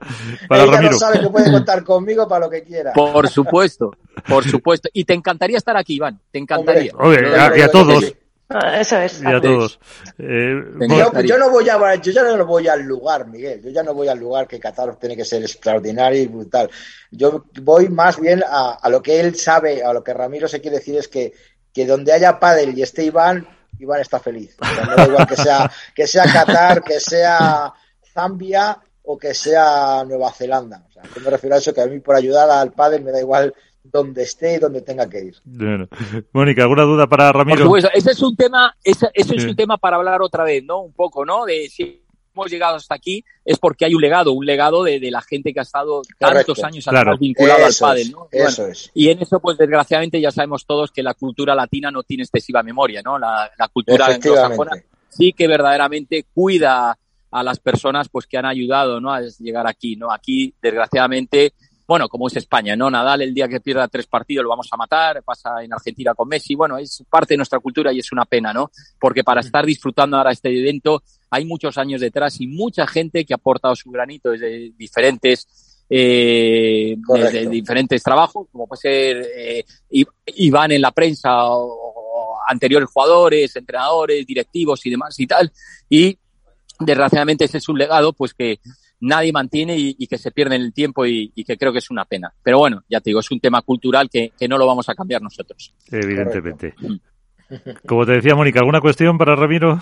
[0.48, 0.92] para ella Ramiro?
[0.94, 2.92] no sabe que puede contar conmigo para lo que quiera.
[2.94, 3.92] Por supuesto,
[4.28, 4.90] por supuesto.
[4.94, 6.20] Y te encantaría estar aquí, Iván.
[6.32, 6.92] Te encantaría.
[6.98, 7.20] Oye,
[7.56, 8.16] y a todos.
[8.50, 9.22] Ah, Eso es.
[9.22, 9.80] Y a todos.
[10.18, 10.56] Eh,
[10.90, 13.62] yo, yo, no voy a, yo ya no voy al lugar, Miguel.
[13.62, 16.68] Yo ya no voy al lugar que Qatar tiene que ser extraordinario y brutal.
[17.12, 20.62] Yo voy más bien a, a lo que él sabe, a lo que Ramiro se
[20.62, 21.34] quiere decir es que,
[21.72, 23.46] que donde haya pádel y esté Iván,
[23.80, 24.56] Iván está feliz.
[24.60, 27.74] O sea, no da igual que sea, que sea Qatar, que sea
[28.14, 30.84] Zambia o que sea Nueva Zelanda.
[30.88, 33.12] O sea, yo me refiero a eso, que a mí por ayudar al pádel me
[33.12, 33.54] da igual
[33.84, 35.36] donde esté y donde tenga que ir.
[35.46, 35.88] Bueno.
[36.34, 37.58] Mónica, ¿alguna duda para Ramiro?
[37.58, 39.36] Por supuesto, ese es un tema, ese, ese sí.
[39.38, 40.82] es un tema para hablar otra vez, ¿no?
[40.82, 41.46] Un poco, ¿no?
[41.46, 42.04] De si
[42.38, 45.54] hemos llegado hasta aquí es porque hay un legado, un legado de, de la gente
[45.54, 46.66] que ha estado tantos Correcto.
[46.66, 47.18] años claro.
[47.18, 48.28] vinculado eso al pádel, ¿no?
[48.32, 48.92] Es, bueno, eso es.
[48.94, 52.64] Y en eso, pues desgraciadamente ya sabemos todos que la cultura latina no tiene excesiva
[52.64, 53.18] memoria, ¿no?
[53.18, 54.72] La, la cultura anglosajona
[55.10, 56.98] sí que verdaderamente cuida
[57.32, 59.12] a las personas pues que han ayudado, ¿no?
[59.12, 60.12] A llegar aquí, ¿no?
[60.12, 61.54] Aquí, desgraciadamente,
[61.86, 62.90] bueno, como es España, ¿no?
[62.90, 66.28] Nadal el día que pierda tres partidos lo vamos a matar, pasa en Argentina con
[66.28, 68.72] Messi, bueno, es parte de nuestra cultura y es una pena, ¿no?
[69.00, 73.34] Porque para estar disfrutando ahora este evento hay muchos años detrás y mucha gente que
[73.34, 75.48] ha aportado su granito desde diferentes
[75.90, 79.64] eh, desde diferentes trabajos, como puede ser eh,
[80.36, 85.52] Iván en la prensa o, o anteriores jugadores, entrenadores, directivos y demás y tal,
[85.90, 86.18] y
[86.80, 88.60] desgraciadamente ese es un legado pues que
[89.00, 91.80] nadie mantiene y, y, que se pierde en el tiempo y, y, que creo que
[91.80, 92.34] es una pena.
[92.44, 94.96] Pero bueno, ya te digo, es un tema cultural que, que no lo vamos a
[94.96, 95.74] cambiar nosotros.
[95.92, 96.74] Evidentemente.
[97.86, 99.82] Como te decía Mónica, ¿alguna cuestión para Ramiro?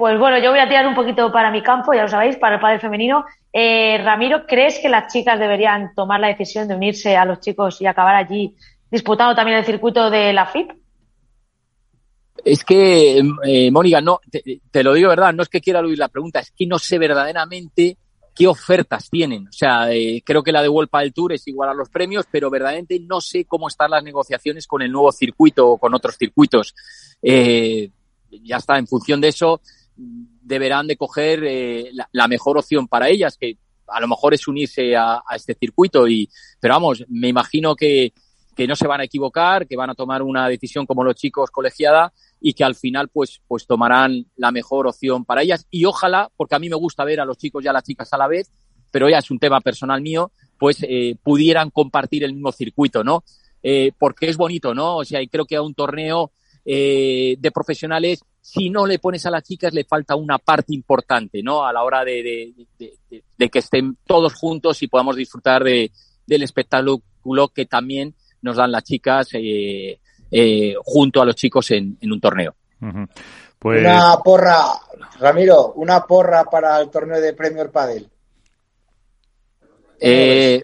[0.00, 2.54] Pues bueno, yo voy a tirar un poquito para mi campo, ya lo sabéis, para
[2.54, 3.26] el padre femenino.
[3.52, 7.82] Eh, Ramiro, ¿crees que las chicas deberían tomar la decisión de unirse a los chicos
[7.82, 8.56] y acabar allí
[8.90, 10.70] disputando también el circuito de la FIP?
[12.42, 14.20] Es que, eh, Mónica, no,
[14.70, 16.98] te, lo digo verdad, no es que quiera oír la pregunta, es que no sé
[16.98, 17.98] verdaderamente
[18.34, 19.48] qué ofertas tienen.
[19.48, 22.24] O sea, eh, creo que la de World del Tour es igual a los premios,
[22.32, 26.16] pero verdaderamente no sé cómo están las negociaciones con el nuevo circuito o con otros
[26.16, 26.74] circuitos.
[27.20, 27.90] Eh,
[28.30, 29.60] ya está, en función de eso,
[30.42, 34.96] deberán de coger eh, la, mejor opción para ellas, que a lo mejor es unirse
[34.96, 36.08] a, este circuito.
[36.08, 36.28] Y,
[36.60, 38.12] pero vamos, me imagino que,
[38.56, 41.50] que no se van a equivocar, que van a tomar una decisión como los chicos
[41.50, 45.66] colegiada y que al final pues, pues tomarán la mejor opción para ellas.
[45.70, 48.12] Y ojalá, porque a mí me gusta ver a los chicos y a las chicas
[48.12, 48.50] a la vez,
[48.90, 53.24] pero ya es un tema personal mío, pues eh, pudieran compartir el mismo circuito, ¿no?
[53.62, 54.96] Eh, porque es bonito, ¿no?
[54.96, 56.32] O sea, y creo que a un torneo
[56.64, 61.42] eh, de profesionales, si no le pones a las chicas, le falta una parte importante,
[61.42, 61.64] ¿no?
[61.64, 65.92] A la hora de, que estén todos juntos y podamos disfrutar de,
[66.26, 71.98] del espectáculo que también nos dan las chicas eh, eh, junto a los chicos en,
[72.02, 72.54] un torneo.
[73.58, 73.80] pues...
[73.80, 74.64] Una porra,
[75.18, 78.08] Ramiro, una porra para el torneo de Premier Padel.
[80.00, 80.62] Eh,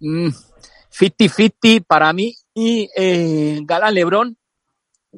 [0.00, 4.36] 50-50 mm, para mí y eh, Galán Lebrón,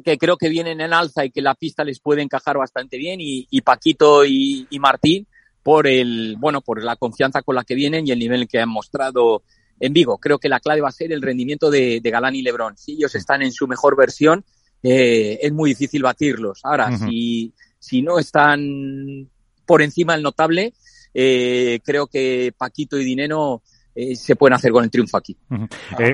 [0.03, 3.19] que creo que vienen en alza y que la pista les puede encajar bastante bien,
[3.21, 5.27] y, Paquito y, Martín
[5.63, 8.69] por el, bueno, por la confianza con la que vienen y el nivel que han
[8.69, 9.43] mostrado
[9.81, 10.19] en Vigo.
[10.19, 12.77] Creo que la clave va a ser el rendimiento de, Galán y Lebrón.
[12.77, 14.45] Si ellos están en su mejor versión,
[14.83, 16.61] eh, es muy difícil batirlos.
[16.65, 19.31] Ahora, si, si no están
[19.65, 20.75] por encima del notable,
[21.15, 23.63] eh, creo que Paquito y Dinero
[23.95, 25.37] eh, se pueden hacer con el triunfo aquí.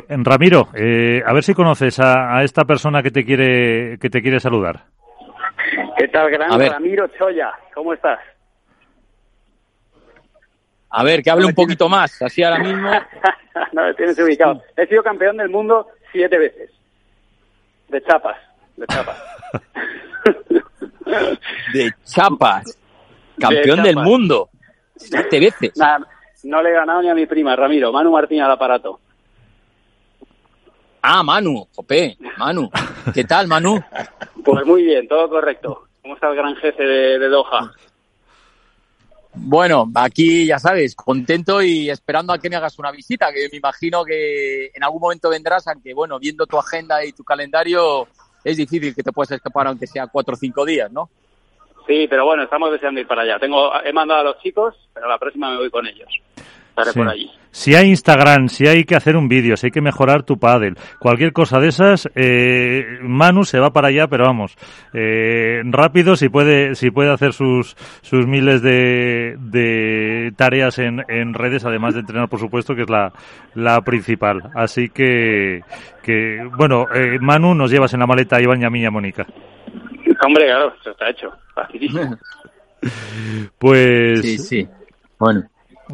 [0.08, 4.84] Ramiro, a ver si conoces a, esta persona que te quiere que te quiere saludar.
[5.98, 7.52] ¿Qué tal, gran Ramiro Choya?
[7.74, 8.18] ¿Cómo estás?
[10.90, 12.90] A ver, que hable un poquito más, así ahora mismo.
[13.72, 14.60] no, me tienes ubicado.
[14.76, 16.70] He sido campeón del mundo siete veces.
[17.88, 18.36] De chapas,
[18.76, 19.16] de chapas.
[21.72, 22.78] de chapas.
[23.38, 24.50] Campeón del mundo.
[24.96, 25.72] Siete veces.
[26.44, 27.92] No le he ganado ni a mi prima, Ramiro.
[27.92, 29.00] Manu Martín al aparato.
[31.02, 32.70] Ah, Manu, jope, Manu.
[33.14, 33.80] ¿Qué tal, Manu?
[34.44, 35.86] Pues muy bien, todo correcto.
[36.02, 37.72] ¿Cómo está el gran jefe de, de Doha?
[39.32, 43.58] Bueno, aquí ya sabes, contento y esperando a que me hagas una visita, que me
[43.58, 48.08] imagino que en algún momento vendrás, aunque bueno, viendo tu agenda y tu calendario,
[48.42, 51.10] es difícil que te puedas escapar aunque sea cuatro o cinco días, ¿no?
[51.86, 53.38] Sí, pero bueno, estamos deseando ir para allá.
[53.38, 56.08] Tengo, he mandado a los chicos, pero la próxima me voy con ellos.
[56.68, 57.28] Estaré por allí.
[57.50, 60.74] Si hay Instagram, si hay que hacer un vídeo, si hay que mejorar tu paddle,
[61.00, 64.56] cualquier cosa de esas, eh, Manu se va para allá, pero vamos,
[64.94, 71.34] eh, rápido si puede, si puede hacer sus, sus miles de, de tareas en, en
[71.34, 73.12] redes, además de entrenar, por supuesto, que es la,
[73.56, 74.40] la principal.
[74.54, 75.62] Así que,
[76.04, 78.84] que bueno, eh, Manu, nos llevas en la maleta a Iván y a mí y
[78.84, 79.26] a Mónica.
[80.26, 81.32] Hombre, claro, eso está hecho.
[83.58, 84.20] pues.
[84.22, 84.68] Sí, sí.
[85.18, 85.44] Bueno.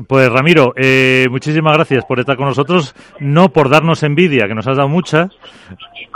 [0.06, 4.66] Pues Ramiro, eh, muchísimas gracias por estar con nosotros, no por darnos envidia, que nos
[4.66, 5.30] has dado mucha,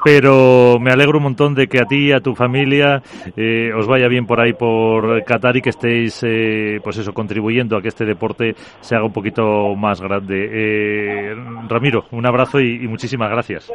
[0.05, 3.03] pero me alegro un montón de que a ti y a tu familia
[3.37, 7.79] eh, os vaya bien por ahí por Qatar y que estéis, eh, pues eso, contribuyendo
[7.79, 11.35] a que este deporte se haga un poquito más grande.
[11.67, 13.73] Ramiro, un abrazo y muchísimas gracias.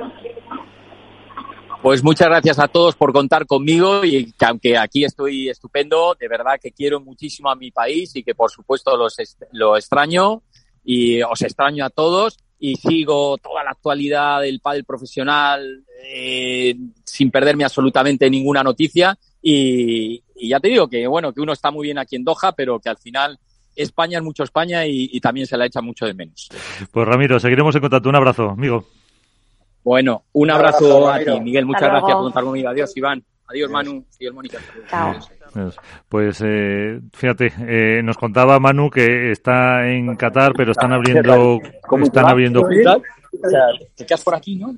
[1.85, 6.27] Pues muchas gracias a todos por contar conmigo y que aunque aquí estoy estupendo, de
[6.27, 9.15] verdad que quiero muchísimo a mi país y que por supuesto los
[9.51, 10.41] lo extraño
[10.83, 17.29] y os extraño a todos y sigo toda la actualidad del pádel profesional eh, sin
[17.29, 21.99] perderme absolutamente ninguna noticia y, ya te digo que bueno que uno está muy bien
[21.99, 23.37] aquí en Doha pero que al final
[23.75, 26.49] España es mucho España y, y también se la echa mucho de menos.
[26.91, 28.09] Pues Ramiro, seguiremos en contacto.
[28.09, 28.87] Un abrazo, amigo.
[29.85, 31.63] Bueno, un abrazo, a ti, Miguel.
[31.63, 32.69] Muchas gracias por contar conmigo.
[32.69, 33.23] Adiós, Iván.
[33.47, 34.03] Adiós, Manu.
[34.15, 34.57] Adiós, Mónica.
[34.89, 35.13] Chao.
[36.09, 41.61] Pues eh, fíjate, eh, nos contaba Manu que está en Qatar, pero están abriendo,
[42.03, 42.67] están abriendo,
[43.95, 44.75] te quedas por aquí, ¿no?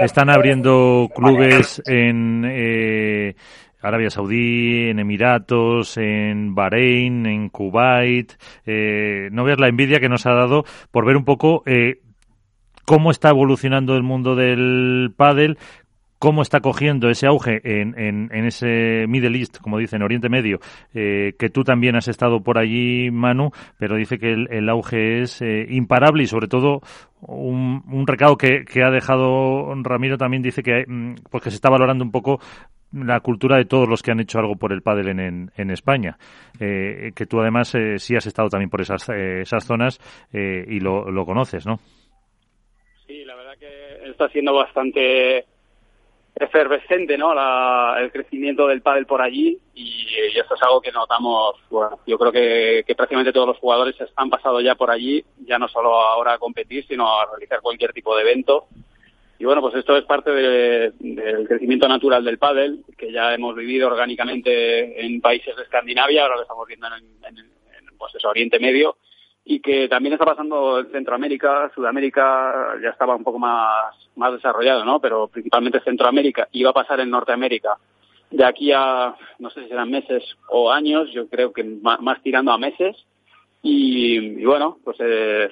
[0.00, 3.36] están abriendo clubes en eh,
[3.82, 8.32] Arabia Saudí, en Emiratos, en Bahrein, en Kuwait.
[8.64, 12.00] Eh, no veas la envidia que nos ha dado por ver un poco eh,
[12.84, 15.58] cómo está evolucionando el mundo del pádel,
[16.22, 20.60] cómo está cogiendo ese auge en, en, ese Middle East, como dicen, Oriente Medio,
[20.94, 25.42] eh, que tú también has estado por allí, Manu, pero dice que el, auge es
[25.42, 26.80] eh, imparable y sobre todo
[27.22, 32.04] un, recado que, ha dejado Ramiro también dice que, mm, pues que se está valorando
[32.04, 32.38] un poco
[32.92, 36.18] la cultura de todos los que han hecho algo por el pádel en, en, España.
[36.60, 39.98] Eh, que tú además sí has estado también por esas, esas zonas
[40.32, 41.80] y lo conoces, ¿no?
[43.06, 45.44] Sí, la verdad que está siendo bastante
[46.34, 47.32] efervescente, ¿no?
[47.98, 52.32] el crecimiento del pádel por allí y, esto es algo que notamos, bueno, yo creo
[52.32, 56.34] que, que, prácticamente todos los jugadores han pasado ya por allí, ya no solo ahora
[56.34, 58.66] a competir, sino a realizar cualquier tipo de evento.
[59.38, 60.94] Y bueno, pues esto es parte del
[61.46, 66.42] crecimiento natural del pádel, que ya hemos vivido orgánicamente en países de Escandinavia, ahora lo
[66.42, 68.96] estamos viendo en, en, en pues eso, Oriente Medio,
[69.44, 74.84] y que también está pasando en Centroamérica, Sudamérica ya estaba un poco más, más desarrollado,
[74.84, 75.00] ¿no?
[75.00, 77.76] Pero principalmente Centroamérica y va a pasar en Norteamérica.
[78.30, 82.52] De aquí a, no sé si serán meses o años, yo creo que más, tirando
[82.52, 82.96] a meses.
[83.64, 85.48] Y, bueno, pues eh,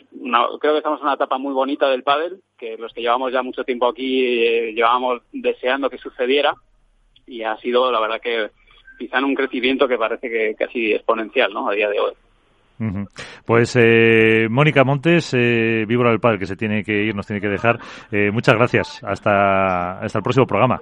[0.60, 3.42] creo que estamos en una etapa muy bonita del pádel, que los que llevamos ya
[3.42, 6.54] mucho tiempo aquí eh, llevábamos deseando que sucediera
[7.26, 8.50] y ha sido, la verdad, que
[8.98, 11.68] quizá en un crecimiento que parece que casi exponencial, ¿no?
[11.68, 12.12] A día de hoy.
[13.44, 17.40] Pues eh, Mónica Montes, eh, Víbora del Padre, que se tiene que ir, nos tiene
[17.40, 17.78] que dejar.
[18.10, 19.02] Eh, muchas gracias.
[19.04, 20.80] Hasta, hasta el próximo programa.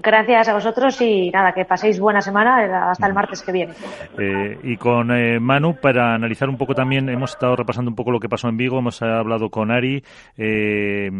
[0.00, 3.72] Gracias a vosotros y nada, que paséis buena semana hasta el martes que viene.
[4.16, 8.12] Eh, y con eh, Manu, para analizar un poco también, hemos estado repasando un poco
[8.12, 10.04] lo que pasó en Vigo, hemos hablado con Ari.
[10.36, 11.10] Eh,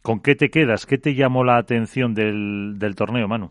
[0.00, 0.86] ¿Con qué te quedas?
[0.86, 3.50] ¿Qué te llamó la atención del, del torneo, Manu?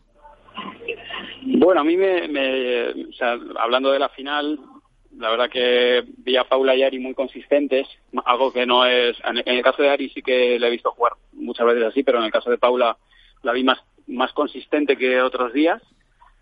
[1.60, 4.60] Bueno, a mí me, me o sea, hablando de la final,
[5.18, 7.88] la verdad que vi a Paula y Ari muy consistentes,
[8.26, 9.18] algo que no es.
[9.24, 12.20] En el caso de Ari sí que le he visto jugar muchas veces así, pero
[12.20, 12.98] en el caso de Paula
[13.44, 15.82] la vi más, más consistente que otros días.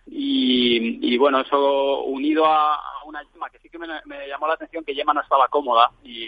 [0.08, 3.88] Y, y bueno, eso unido a, una Yema que sí que me,
[4.28, 6.28] llamó la atención que Yema no estaba cómoda y,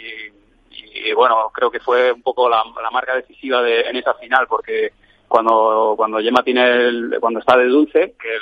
[0.71, 4.47] y bueno, creo que fue un poco la, la marca decisiva de, en esa final
[4.47, 4.93] porque
[5.27, 8.37] cuando cuando Yema tiene el, cuando está de dulce, que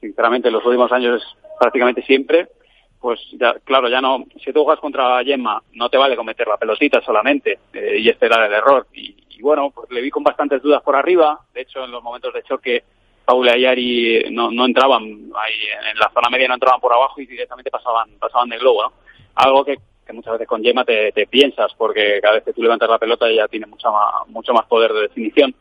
[0.00, 2.48] sinceramente en los últimos años es prácticamente siempre,
[3.00, 6.58] pues ya, claro, ya no, si tú juegas contra Gemma, no te vale cometer la
[6.58, 8.86] pelotita solamente eh, y esperar el error.
[8.92, 11.40] Y, bueno, pues le vi con bastantes dudas por arriba.
[11.54, 12.84] De hecho, en los momentos de choque,
[13.24, 17.22] Paula y Ari no, no entraban ahí en la zona media, no entraban por abajo
[17.22, 18.92] y directamente pasaban, pasaban de globo, ¿no?
[19.36, 22.62] Algo que, que muchas veces con Gemma te, te, piensas, porque cada vez que tú
[22.62, 25.54] levantas la pelota ella tiene mucha más, mucho más poder de definición.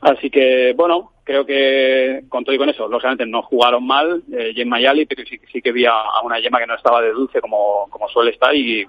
[0.00, 4.52] Así que, bueno, creo que con todo y con eso, lógicamente no jugaron mal eh,
[4.54, 5.92] Gemma y Ali, pero sí, sí, que vi a,
[6.22, 8.86] una Gemma que no estaba de dulce como, como suele estar y,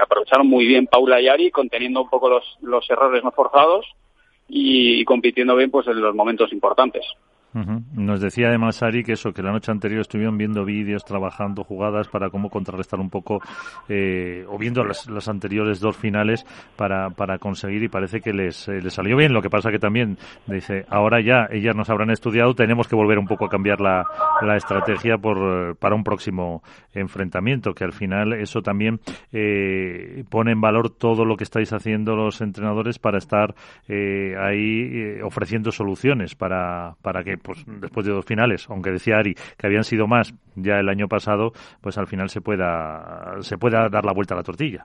[0.00, 3.86] aprovecharon muy bien Paula y Ari, conteniendo un poco los, los errores no forzados
[4.48, 7.04] y, y compitiendo bien pues en los momentos importantes.
[7.54, 12.08] Nos decía además Ari que eso, que la noche anterior estuvieron viendo vídeos, trabajando jugadas
[12.08, 13.40] para cómo contrarrestar un poco,
[13.88, 16.46] eh, o viendo las, las, anteriores dos finales
[16.76, 19.32] para, para conseguir y parece que les, eh, les salió bien.
[19.32, 23.18] Lo que pasa que también dice, ahora ya ellas nos habrán estudiado, tenemos que volver
[23.18, 24.06] un poco a cambiar la,
[24.40, 26.62] la estrategia por, para un próximo
[26.94, 29.00] enfrentamiento, que al final eso también
[29.32, 33.54] eh, pone en valor todo lo que estáis haciendo los entrenadores para estar
[33.88, 39.18] eh, ahí eh, ofreciendo soluciones para, para que pues después de dos finales, aunque decía
[39.18, 43.58] Ari que habían sido más ya el año pasado, pues al final se pueda se
[43.58, 44.84] pueda dar la vuelta a la tortilla.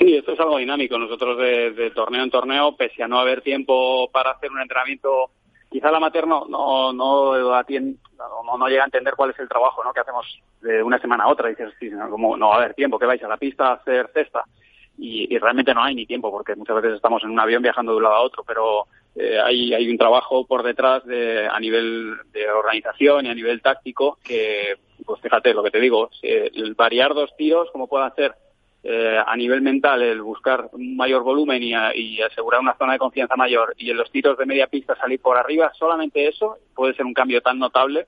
[0.00, 0.98] Sí, esto es algo dinámico.
[0.98, 5.30] Nosotros de, torneo en torneo, pese a no haber tiempo para hacer un entrenamiento,
[5.70, 9.92] quizá la materno no, no, no, no, llega a entender cuál es el trabajo ¿no?
[9.92, 10.26] que hacemos
[10.62, 11.50] de una semana a otra.
[11.50, 14.10] Dices, sí, como no va a haber tiempo, que vais a la pista a hacer
[14.14, 14.44] cesta.
[14.96, 17.98] Y, realmente no hay ni tiempo porque muchas veces estamos en un avión viajando de
[17.98, 18.86] un lado a otro, pero
[19.16, 23.60] eh, hay, hay un trabajo por detrás de, a nivel de organización y a nivel
[23.62, 28.34] táctico que, pues fíjate lo que te digo, el variar dos tiros, como puede hacer
[28.82, 32.98] eh, a nivel mental el buscar un mayor volumen y, y, asegurar una zona de
[32.98, 36.94] confianza mayor y en los tiros de media pista salir por arriba, solamente eso puede
[36.94, 38.06] ser un cambio tan notable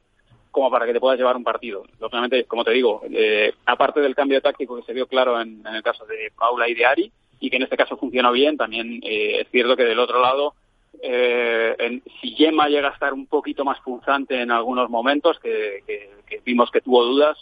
[0.51, 1.85] como para que te puedas llevar un partido.
[2.01, 5.75] Lógicamente, como te digo, eh, aparte del cambio táctico que se vio claro en, en,
[5.75, 9.01] el caso de Paula y de Ari, y que en este caso funcionó bien, también
[9.03, 10.55] eh, es cierto que del otro lado
[11.01, 15.83] eh, en, si Gemma llega a estar un poquito más punzante en algunos momentos, que,
[15.87, 17.39] que, que, vimos que tuvo dudas,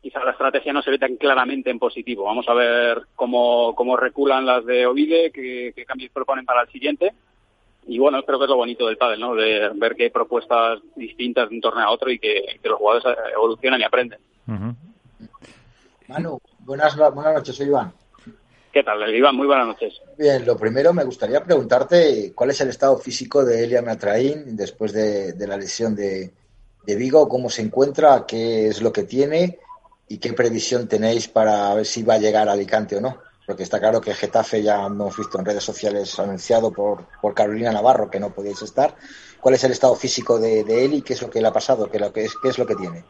[0.00, 2.24] quizá la estrategia no se ve tan claramente en positivo.
[2.24, 6.68] Vamos a ver cómo, cómo reculan las de Ovide, qué, qué cambios proponen para el
[6.70, 7.12] siguiente.
[7.86, 9.34] Y bueno, creo que es lo bonito del pádel, ¿no?
[9.34, 12.78] De ver que hay propuestas distintas de un torneo a otro y que, que los
[12.78, 14.20] jugadores evolucionan y aprenden.
[14.46, 14.76] Uh -huh.
[16.08, 17.92] Manu, buenas, buenas noches, soy Iván.
[18.72, 19.36] ¿Qué tal, Iván?
[19.36, 20.00] Muy buenas noches.
[20.16, 24.94] Bien, lo primero me gustaría preguntarte cuál es el estado físico de Elia Matraín después
[24.94, 26.32] de, la lesión de,
[26.86, 29.58] de, Vigo, cómo se encuentra, qué es lo que tiene
[30.08, 33.18] y qué previsión tenéis para ver si va a llegar a Alicante o no.
[33.46, 37.72] Porque está claro que Getafe ya hemos visto en redes sociales anunciado por, por Carolina
[37.72, 38.96] Navarro que no podíais estar.
[39.38, 41.52] ¿Cuál es el estado físico de, de él y qué es lo que le ha
[41.52, 41.90] pasado?
[41.90, 43.04] ¿Qué, lo que es, qué es lo que tiene?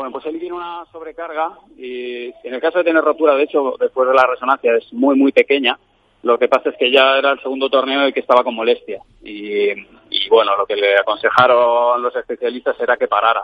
[0.00, 3.74] Bueno, pues él tiene una sobrecarga y en el caso de tener rotura, de hecho,
[3.78, 5.78] después de la resonancia es muy, muy pequeña.
[6.22, 9.02] Lo que pasa es que ya era el segundo torneo el que estaba con molestia
[9.22, 13.42] y, y bueno, lo que le aconsejaron los especialistas era que parara.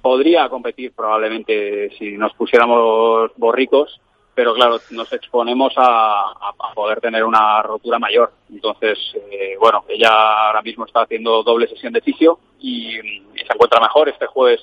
[0.00, 4.00] Podría competir probablemente si nos pusiéramos borricos,
[4.32, 8.30] pero claro, nos exponemos a, poder tener una rotura mayor.
[8.48, 8.96] Entonces,
[9.32, 14.08] eh, bueno, ella ahora mismo está haciendo doble sesión de fisio y, se encuentra mejor.
[14.08, 14.60] Este jueves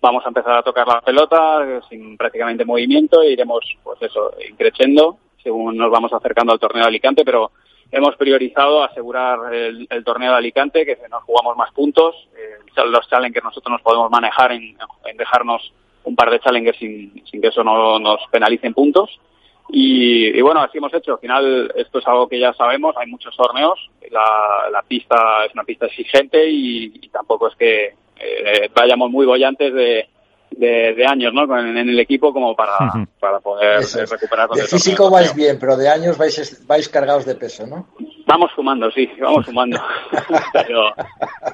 [0.00, 5.18] vamos a empezar a tocar la pelota sin prácticamente movimiento e iremos, pues eso, increciendo
[5.42, 7.50] según nos vamos acercando al torneo de Alicante, pero
[7.90, 13.42] hemos priorizado asegurar el, torneo de Alicante, que nos jugamos más puntos, eh, los challenges
[13.42, 14.76] nosotros nos podemos manejar en,
[15.16, 15.72] dejarnos
[16.04, 19.20] un par de challenges sin, que eso no nos penalice en puntos.
[19.72, 21.12] Y, bueno, así hemos hecho.
[21.12, 23.78] Al final, esto es algo que ya sabemos, hay muchos torneos,
[24.10, 29.72] la, la pista es una pista exigente y, tampoco es que eh, vayamos muy bollantes
[29.72, 30.08] de,
[30.50, 31.58] de, años ¿no?
[31.58, 32.76] en, el equipo como para,
[33.18, 34.48] para poder recuperar.
[34.50, 37.88] De físico vais bien, pero de años vais, vais cargados de peso, ¿no?
[38.26, 39.80] Vamos sumando, sí, vamos sumando.
[40.52, 40.92] pero,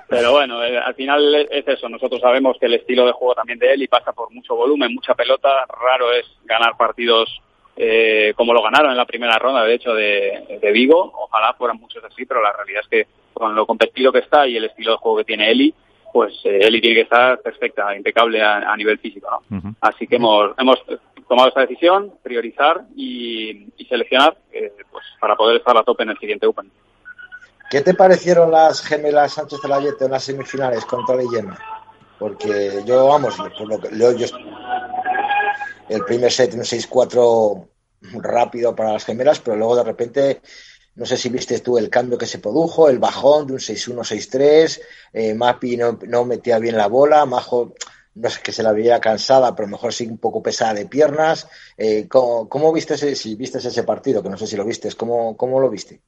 [0.09, 1.89] pero bueno, eh, al final es eso.
[1.89, 4.95] Nosotros sabemos que el estilo de juego también de él y pasa por mucho volumen,
[4.95, 5.49] mucha pelota.
[5.69, 7.41] Raro es ganar partidos
[7.77, 11.13] eh, como lo ganaron en la primera ronda, de hecho, de, de Vigo.
[11.15, 14.57] Ojalá fueran muchos así, pero la realidad es que con lo competido que está y
[14.57, 15.75] el estilo de juego que tiene Eli,
[16.17, 19.29] pues eh, Eli tiene que estar perfecta, impecable a, nivel físico.
[19.51, 19.77] ¿no?
[19.83, 20.83] Así que hemos, hemos
[21.29, 26.19] tomado esta decisión, priorizar y, seleccionar eh, pues, para poder estar a tope en el
[26.19, 26.73] siguiente Open.
[27.71, 31.59] ¿Qué te parecieron las gemelas Sánchez Celayete en las semifinales contra Leyena?
[32.19, 34.09] Porque yo, vamos, por lo que yo,
[35.91, 37.69] el primer set un 6-4
[38.23, 40.41] rápido para las gemelas, pero luego de repente
[40.97, 43.99] no sé si viste tú el cambio que se produjo, el bajón de un 6-1,
[43.99, 44.81] 6-3,
[45.13, 47.75] eh, Mapi no, no, metía bien la bola, Majo
[48.17, 51.49] no sé que se la veía cansada, pero mejor sí un poco pesada de piernas.
[51.77, 54.23] Eh, ¿cómo, ¿cómo, viste ese, si viste ese partido?
[54.23, 56.01] Que no sé si lo viste, ¿cómo, cómo lo viste?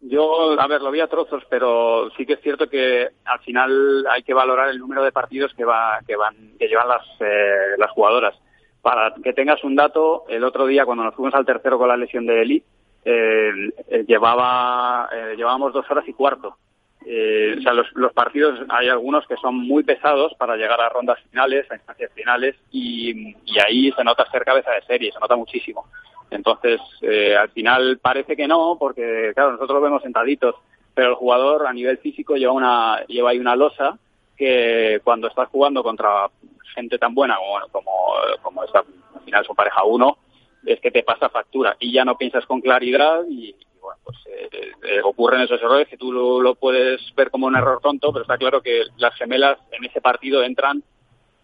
[0.00, 4.04] Yo, a ver, lo vi a trozos, pero sí que es cierto que al final
[4.10, 7.76] hay que valorar el número de partidos que va, que van, que llevan las, eh,
[7.76, 8.34] las jugadoras.
[8.80, 11.96] Para que tengas un dato, el otro día cuando nos fuimos al tercero con la
[11.96, 12.64] lesión de Eli,
[13.04, 16.56] llevaba, eh, llevábamos dos horas y cuarto.
[17.04, 20.88] Eh, o sea, los, los, partidos hay algunos que son muy pesados para llegar a
[20.88, 23.34] rondas finales, a instancias finales, y,
[23.66, 25.86] ahí se nota ser cabeza de serie, se nota muchísimo.
[26.30, 30.54] Entonces, eh, al final parece que no, porque claro, nosotros lo vemos sentaditos,
[30.94, 33.98] pero el jugador a nivel físico lleva una lleva ahí una losa
[34.36, 36.28] que cuando estás jugando contra
[36.74, 40.18] gente tan buena como como, como esta, al final son pareja uno,
[40.66, 44.48] es que te pasa factura y ya no piensas con claridad y, bueno, pues eh,
[44.82, 48.38] eh, ocurren esos errores que tú lo, puedes ver como un error tonto, pero está
[48.38, 50.82] claro que las gemelas en ese partido entran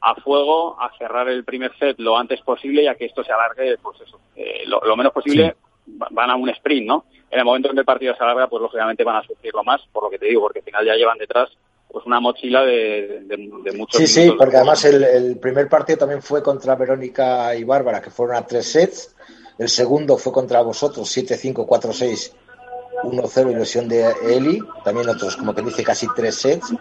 [0.01, 3.33] a fuego a cerrar el primer set lo antes posible y a que esto se
[3.33, 5.57] alargue, pues eso, eh, lo, menos posible
[5.87, 7.07] van a un sprint, ¿no?
[7.31, 9.83] En el momento en que el partido se alarga, pues lógicamente van a sufrirlo más,
[9.93, 11.51] por lo que te digo, porque al final ya llevan detrás
[11.91, 16.43] pues una mochila de, de, muchos Sí, sí, porque además el, primer partido también fue
[16.43, 19.15] contra Verónica y Bárbara, que fueron a tres sets.
[19.59, 22.33] El segundo fue contra vosotros, 7-5, 4-6,
[23.05, 24.61] 1-0 ilusión de Eli.
[24.85, 26.73] También otros, como que dice, casi tres sets.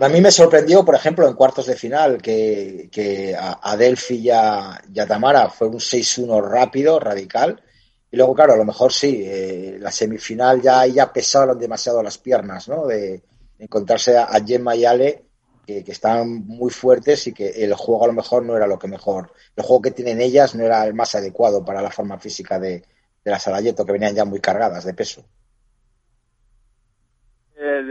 [0.00, 4.30] A mí me sorprendió, por ejemplo, en cuartos de final, que, que a, Delphi y
[4.30, 7.62] a, Tamara fue un 6-1 rápido, radical.
[8.10, 12.18] Y luego, claro, a lo mejor sí, eh, la semifinal ya, ya pesaron demasiado las
[12.18, 12.86] piernas, ¿no?
[12.86, 13.22] De,
[13.58, 15.24] encontrarse a, Gemma y Ale
[15.66, 18.78] que, que, están muy fuertes y que el juego a lo mejor no era lo
[18.78, 19.32] que mejor.
[19.56, 22.84] El juego que tienen ellas no era el más adecuado para la forma física de,
[23.26, 25.24] de las Alayeto, que venían ya muy cargadas de peso.
[27.56, 27.82] De,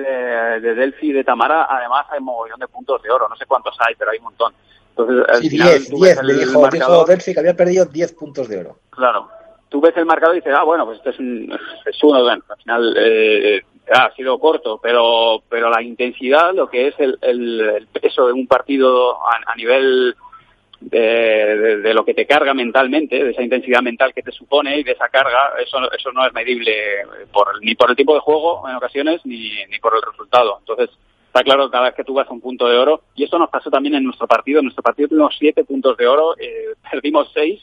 [0.61, 3.45] de, Delphi y de Tamara, además hay un mogollón de puntos de oro, no sé
[3.45, 4.53] cuántos hay, pero hay un montón.
[4.91, 8.79] Entonces, sí, 10, 10, le dijo, dijo Delphi que había perdido 10 puntos de oro.
[8.91, 9.27] Claro.
[9.67, 11.51] Tú ves el marcador y dices, ah, bueno, pues este es, un,
[11.85, 13.61] es uno, bueno, al final eh,
[13.91, 18.47] ha sido corto, pero, pero la intensidad, lo que es el, el, peso de un
[18.47, 20.15] partido a, nivel
[20.81, 24.83] de, de, lo que te carga mentalmente, de esa intensidad mental que te supone y
[24.83, 26.73] de esa carga, eso, eso no es medible
[27.31, 30.57] por, ni por el tipo de juego en ocasiones ni, ni por el resultado.
[30.59, 30.89] Entonces,
[31.27, 33.49] está claro cada vez que tú vas a un punto de oro, y esto nos
[33.49, 34.59] pasó también en nuestro partido.
[34.59, 37.61] En nuestro partido tuvimos siete puntos de oro, eh, perdimos seis,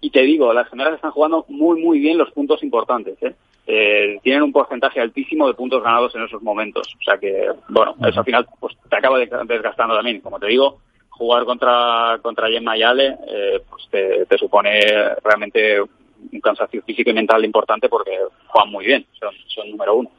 [0.00, 3.16] y te digo, las gemelas están jugando muy, muy bien los puntos importantes.
[3.22, 3.34] ¿eh?
[3.66, 6.94] Eh, tienen un porcentaje altísimo de puntos ganados en esos momentos.
[6.98, 10.20] O sea que, bueno, eso al final pues, te acaba desgastando también.
[10.20, 10.78] Como te digo,
[11.10, 14.80] jugar contra, contra Gemma y Ale eh, pues te, supone
[15.24, 18.12] realmente un cansancio físico y mental importante porque
[18.46, 20.10] juegan muy bien, son, son número uno.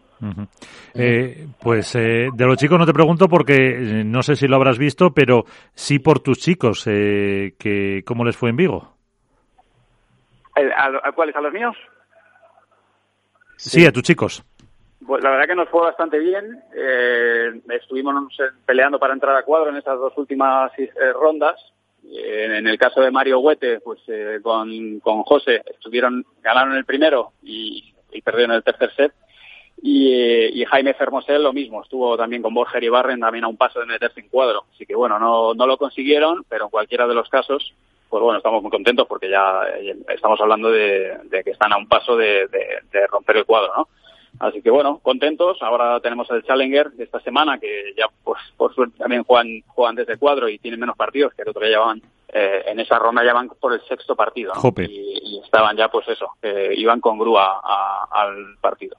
[0.95, 4.55] eh, pues eh, de los chicos no te pregunto porque eh, no sé si lo
[4.55, 8.93] habrás visto, pero sí por tus chicos, eh, que ¿cómo les fue en Vigo?
[10.55, 11.35] ¿A, a cuáles?
[11.35, 11.75] ¿A los míos?
[13.57, 14.43] Sí, a tus chicos.
[15.05, 16.61] Pues la verdad que nos fue bastante bien.
[16.75, 18.13] Eh, estuvimos
[18.65, 21.55] peleando para entrar a cuadro en estas dos últimas eh, rondas.
[22.09, 26.85] Eh, en el caso de Mario Huete, pues eh, con, con José estuvieron, ganaron el
[26.85, 29.13] primero y, y perdieron el tercer set.
[29.81, 33.47] Y, eh, y, Jaime Fermosel lo mismo, estuvo también con Borger y Barren también a
[33.47, 34.65] un paso de meterse en cuadro.
[34.73, 37.75] Así que bueno, no, no lo consiguieron, pero en cualquiera de los casos,
[38.09, 39.61] pues bueno, estamos muy contentos porque ya
[40.13, 43.73] estamos hablando de, de que están a un paso de, de, de romper el cuadro,
[43.75, 43.87] ¿no?
[44.39, 45.57] Así que bueno, contentos.
[45.61, 49.95] Ahora tenemos el Challenger de esta semana, que ya pues por suerte también juegan, juegan
[49.95, 53.23] desde cuadro y tienen menos partidos, que el otro día llevaban, eh, en esa ronda
[53.23, 54.73] ya van por el sexto partido, ¿no?
[54.83, 58.97] Y, y, estaban ya pues eso, eh, iban con grúa a, al partido.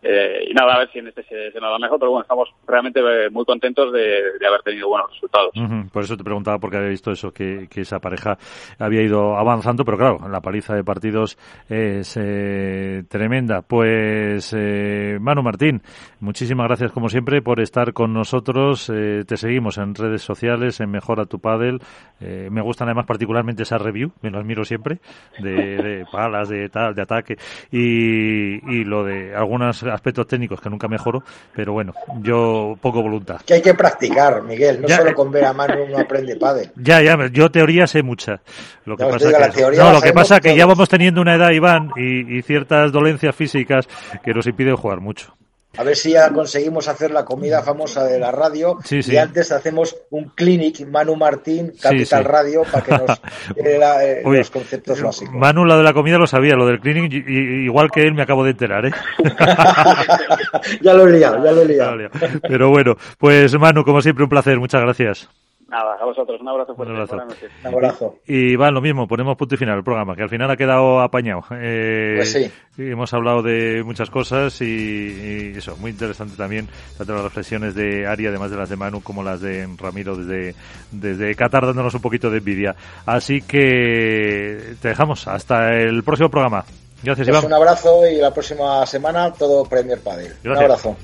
[0.00, 2.22] Eh, y nada, a ver si en este se, se, nos da mejor, pero bueno,
[2.22, 5.50] estamos realmente eh, muy contentos de, de haber tenido buenos resultados.
[5.56, 5.90] Uh -huh.
[5.90, 8.38] Por eso te preguntaba, porque había visto eso, que, que, esa pareja
[8.78, 11.36] había ido avanzando, pero claro, la paliza de partidos
[11.68, 13.62] es eh, tremenda.
[13.62, 15.82] Pues, eh, Manu Martín,
[16.20, 18.90] muchísimas gracias como siempre por estar con nosotros.
[18.94, 21.80] Eh, te seguimos en redes sociales, en Mejora tu Padel.
[22.20, 24.98] me gustan además particularmente esa review, me las miro siempre,
[25.40, 27.36] de, de palas, de tal, de ataque,
[27.72, 31.22] y, y lo de algunas aspectos técnicos que nunca mejoro,
[31.54, 33.40] pero bueno, yo poco voluntad.
[33.42, 36.70] Que hay que practicar, Miguel, no ya, solo con ver a mano uno aprende padre.
[36.76, 38.40] Ya, ya, yo teoría sé mucha.
[38.84, 41.50] Lo que ya pasa que, no, lo que pasa que ya vamos teniendo una edad,
[41.50, 43.86] Iván, y, y ciertas dolencias físicas
[44.22, 45.34] que nos impiden jugar mucho.
[45.76, 49.12] A ver si ya conseguimos hacer la comida famosa de la radio sí, sí.
[49.12, 53.20] y antes hacemos un clinic Manu Martín, Capital sí, Radio, para que nos
[53.56, 55.34] eh, la, eh, Uy, los conceptos básicos.
[55.34, 58.22] Manu, lo de la comida lo sabía, lo del clinic, y, igual que él me
[58.22, 58.92] acabo de enterar, ¿eh?
[60.80, 62.10] ya lo he liado, ya lo he liado.
[62.42, 65.28] Pero bueno, pues Manu, como siempre, un placer, muchas gracias.
[65.68, 66.94] Nada, a vosotros, un abrazo fuerte.
[66.94, 67.16] Un abrazo.
[67.62, 68.14] Un abrazo.
[68.26, 70.56] Y, y va lo mismo, ponemos punto y final al programa, que al final ha
[70.56, 71.42] quedado apañado.
[71.52, 72.50] Eh, pues sí.
[72.78, 78.06] Hemos hablado de muchas cosas y, y, eso, muy interesante también, tanto las reflexiones de
[78.06, 80.54] Ari, además de las de Manu, como las de Ramiro desde,
[80.90, 82.74] desde Qatar, dándonos un poquito de envidia.
[83.04, 86.64] Así que te dejamos hasta el próximo programa.
[87.02, 87.44] Gracias, pues Iván.
[87.44, 90.34] Un abrazo y la próxima semana todo Premier Padel.
[90.42, 90.46] Gracias.
[90.46, 90.96] Un abrazo.